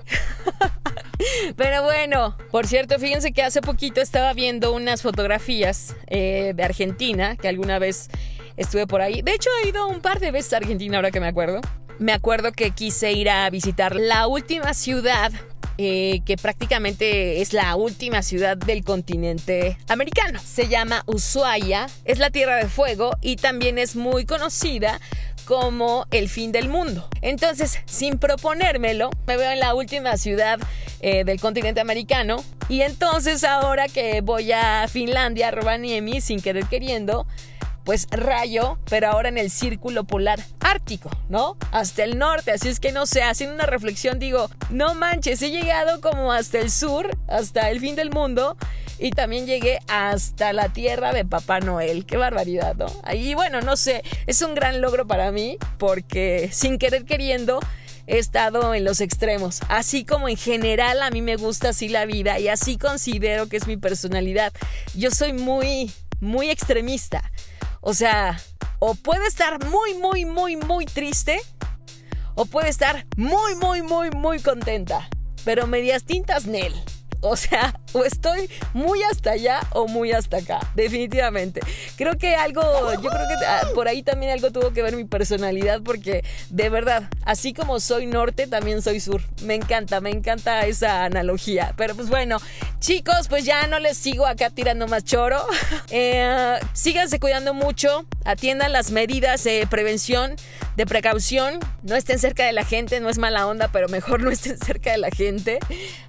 Pero 1.57 1.83
bueno, 1.85 2.37
por 2.51 2.67
cierto, 2.67 2.99
fíjense 2.99 3.33
que 3.33 3.43
hace 3.43 3.61
poquito 3.63 4.01
estaba 4.01 4.33
viendo 4.33 4.73
unas 4.73 5.03
fotografías 5.03 5.97
eh, 6.09 6.53
de 6.55 6.63
Argentina, 6.63 7.37
que 7.37 7.49
alguna 7.49 7.79
vez 7.79 8.09
estuve 8.57 8.87
por 8.87 9.01
ahí. 9.01 9.23
De 9.23 9.33
hecho, 9.33 9.51
he 9.63 9.69
ido 9.69 9.87
un 9.87 10.01
par 10.01 10.21
de 10.21 10.31
veces 10.31 10.53
a 10.53 10.59
Argentina 10.59 10.99
ahora 10.99 11.11
que 11.11 11.21
me 11.21 11.29
acuerdo. 11.29 11.61
Me 11.99 12.13
acuerdo 12.13 12.53
que 12.53 12.73
quise 12.73 13.13
ir 13.13 13.31
a 13.31 13.49
visitar 13.49 13.97
la 13.97 14.27
última 14.27 14.75
ciudad 14.75 15.33
eh, 15.79 16.23
que 16.25 16.39
prácticamente 16.39 17.43
es 17.43 17.53
la 17.53 17.77
última 17.77 18.23
ciudad 18.23 18.57
del 18.57 18.83
continente 18.83 19.77
americano. 19.89 20.41
Se 20.43 20.69
llama 20.69 21.03
Ushuaia, 21.05 21.87
es 22.07 22.19
la 22.19 22.31
Tierra 22.31 22.57
de 22.57 22.67
Fuego 22.67 23.11
y 23.21 23.37
también 23.37 23.77
es 23.77 23.95
muy 23.95 24.25
conocida 24.25 24.99
como 25.47 26.07
el 26.11 26.29
fin 26.29 26.53
del 26.53 26.69
mundo. 26.69 27.09
Entonces, 27.23 27.79
sin 27.87 28.19
proponérmelo, 28.19 29.11
me 29.27 29.37
veo 29.37 29.51
en 29.53 29.61
la 29.61 29.75
última 29.75 30.17
ciudad 30.19 30.59
eh, 31.01 31.25
del 31.25 31.41
continente 31.41 31.81
americano 31.81 32.45
y 32.69 32.83
entonces 32.83 33.45
ahora 33.45 33.87
que 33.89 34.21
voy 34.21 34.53
a 34.53 34.87
Finlandia, 34.89 35.49
a 35.49 35.51
Rovaniemi, 35.53 36.21
sin 36.21 36.43
querer 36.43 36.67
queriendo, 36.67 37.27
pues 37.87 38.09
rayo, 38.11 38.79
pero 38.91 39.09
ahora 39.09 39.29
en 39.29 39.39
el 39.39 39.49
círculo 39.49 40.03
polar 40.05 40.41
ártico, 40.59 41.09
¿no? 41.29 41.57
Hasta 41.71 42.03
el 42.03 42.19
norte, 42.19 42.51
así 42.51 42.69
es 42.69 42.81
que 42.81 42.91
no 42.91 43.07
sé, 43.07 43.23
haciendo 43.23 43.55
una 43.55 43.65
reflexión 43.65 44.19
digo, 44.19 44.51
no 44.71 44.97
manches, 44.97 45.41
he 45.41 45.53
llegado 45.53 46.01
como 46.01 46.33
hasta 46.33 46.59
el 46.59 46.73
sur, 46.73 47.17
hasta 47.29 47.71
el 47.71 47.79
fin 47.79 47.95
del 47.95 48.11
mundo 48.11 48.57
y 48.99 49.13
también 49.13 49.47
llegué 49.47 49.79
hasta 49.87 50.53
la 50.53 50.71
tierra 50.71 51.13
de 51.13 51.25
Papá 51.25 51.61
Noel, 51.61 52.07
qué 52.07 52.17
barbaridad, 52.17 52.75
¿no? 52.75 52.87
Y 53.15 53.35
bueno, 53.35 53.61
no 53.61 53.77
sé, 53.77 54.03
es 54.27 54.43
un 54.43 54.57
gran 54.57 54.81
logro 54.81 55.07
para 55.07 55.31
mí 55.31 55.57
porque 55.79 56.51
sin 56.53 56.79
querer 56.79 57.05
queriendo 57.05 57.61
he 58.09 58.19
estado 58.19 58.75
en 58.75 58.85
los 58.85 59.01
extremos. 59.01 59.61
Así 59.69 60.05
como 60.05 60.29
en 60.29 60.37
general 60.37 61.03
a 61.03 61.11
mí 61.11 61.23
me 61.23 61.37
gusta 61.37 61.69
así 61.69 61.89
la 61.89 62.05
vida 62.05 62.41
y 62.41 62.49
así 62.49 62.79
considero 62.79 63.49
que 63.49 63.59
es 63.59 63.69
mi 63.69 63.77
personalidad. 63.77 64.53
Yo 64.95 65.13
soy 65.13 65.33
muy, 65.33 65.93
muy 66.21 66.51
extremista. 66.51 67.23
O 67.89 67.95
sea, 67.95 68.37
o 68.81 68.97
puede 68.97 69.29
estar 69.29 69.65
muy, 69.67 69.95
muy, 69.95 70.25
muy, 70.25 70.57
muy 70.57 70.87
triste, 70.87 71.41
o 72.35 72.45
puede 72.45 72.69
estar 72.69 73.07
muy, 73.17 73.55
muy, 73.55 73.83
muy, 73.83 74.11
muy 74.11 74.41
contenta. 74.41 75.09
Pero 75.45 75.69
medias 75.69 76.03
tintas, 76.03 76.47
Nel. 76.47 76.75
O 77.21 77.37
sea, 77.37 77.79
o 77.93 78.05
estoy 78.05 78.51
muy 78.75 79.03
hasta 79.03 79.33
allá 79.33 79.61
o 79.73 79.89
muy 79.89 80.13
hasta 80.13 80.39
acá, 80.39 80.61
definitivamente. 80.75 81.61
Creo 81.97 82.17
que 82.19 82.35
algo, 82.37 82.63
yo 82.95 83.11
creo 83.11 83.29
que 83.29 83.47
ah, 83.47 83.69
por 83.75 83.89
ahí 83.89 84.03
también 84.03 84.33
algo 84.33 84.51
tuvo 84.51 84.73
que 84.73 84.83
ver 84.83 84.97
mi 84.97 85.05
personalidad 85.05 85.83
porque 85.83 86.25
de 86.51 86.69
verdad, 86.69 87.05
así 87.25 87.53
como 87.53 87.81
soy 87.81 88.07
norte, 88.07 88.47
también 88.47 88.83
soy 88.83 89.01
sur. 89.01 89.23
Me 89.43 89.55
encanta, 89.55 90.01
me 90.01 90.11
encanta 90.11 90.67
esa 90.67 91.05
analogía. 91.05 91.75
Pero 91.77 91.95
pues 91.95 92.09
bueno, 92.09 92.39
chicos, 92.81 93.29
pues 93.29 93.45
ya 93.45 93.67
no 93.67 93.79
les 93.79 93.97
sigo 93.97 94.27
acá 94.27 94.51
tirando 94.51 94.87
más 94.87 95.05
choro. 95.05 95.45
Eh, 95.91 96.59
síganse 96.73 97.21
cuidando 97.21 97.55
mucho, 97.55 98.07
atiendan 98.25 98.73
las 98.73 98.91
medidas 98.91 99.45
de 99.45 99.67
prevención, 99.71 100.35
de 100.77 100.85
precaución. 100.85 101.61
No 101.83 101.95
estén 101.95 102.19
cerca 102.19 102.45
de 102.45 102.53
la 102.53 102.65
gente, 102.65 103.01
no 103.01 103.09
es 103.09 103.19
mala 103.19 103.47
onda, 103.47 103.69
pero 103.69 103.89
mejor 103.89 104.21
no 104.23 104.31
estén 104.31 104.59
cerca 104.59 104.91
de 104.91 104.99
la 104.99 105.11
gente. 105.11 105.59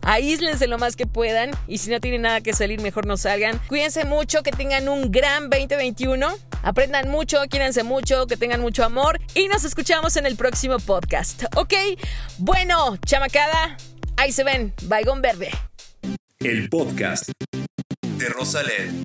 Aíslense 0.01 0.67
lo 0.67 0.77
más 0.77 0.95
que 0.95 1.05
puedan 1.05 1.51
y 1.67 1.77
si 1.77 1.89
no 1.89 1.99
tienen 1.99 2.23
nada 2.23 2.41
que 2.41 2.53
salir, 2.53 2.81
mejor 2.81 3.05
no 3.05 3.17
salgan. 3.17 3.59
Cuídense 3.67 4.05
mucho, 4.05 4.43
que 4.43 4.51
tengan 4.51 4.87
un 4.89 5.11
gran 5.11 5.49
2021. 5.49 6.27
Aprendan 6.63 7.09
mucho, 7.09 7.41
quírense 7.49 7.83
mucho, 7.83 8.27
que 8.27 8.37
tengan 8.37 8.61
mucho 8.61 8.83
amor 8.83 9.19
y 9.33 9.47
nos 9.47 9.63
escuchamos 9.63 10.15
en 10.17 10.25
el 10.25 10.35
próximo 10.35 10.77
podcast. 10.79 11.43
¿Ok? 11.55 11.73
Bueno, 12.37 12.97
chamacada, 13.05 13.77
ahí 14.15 14.31
se 14.31 14.43
ven, 14.43 14.73
Baigón 14.83 15.21
Verde. 15.21 15.49
El 16.39 16.69
podcast 16.69 17.29
de 18.17 18.29
Rosalén. 18.29 19.03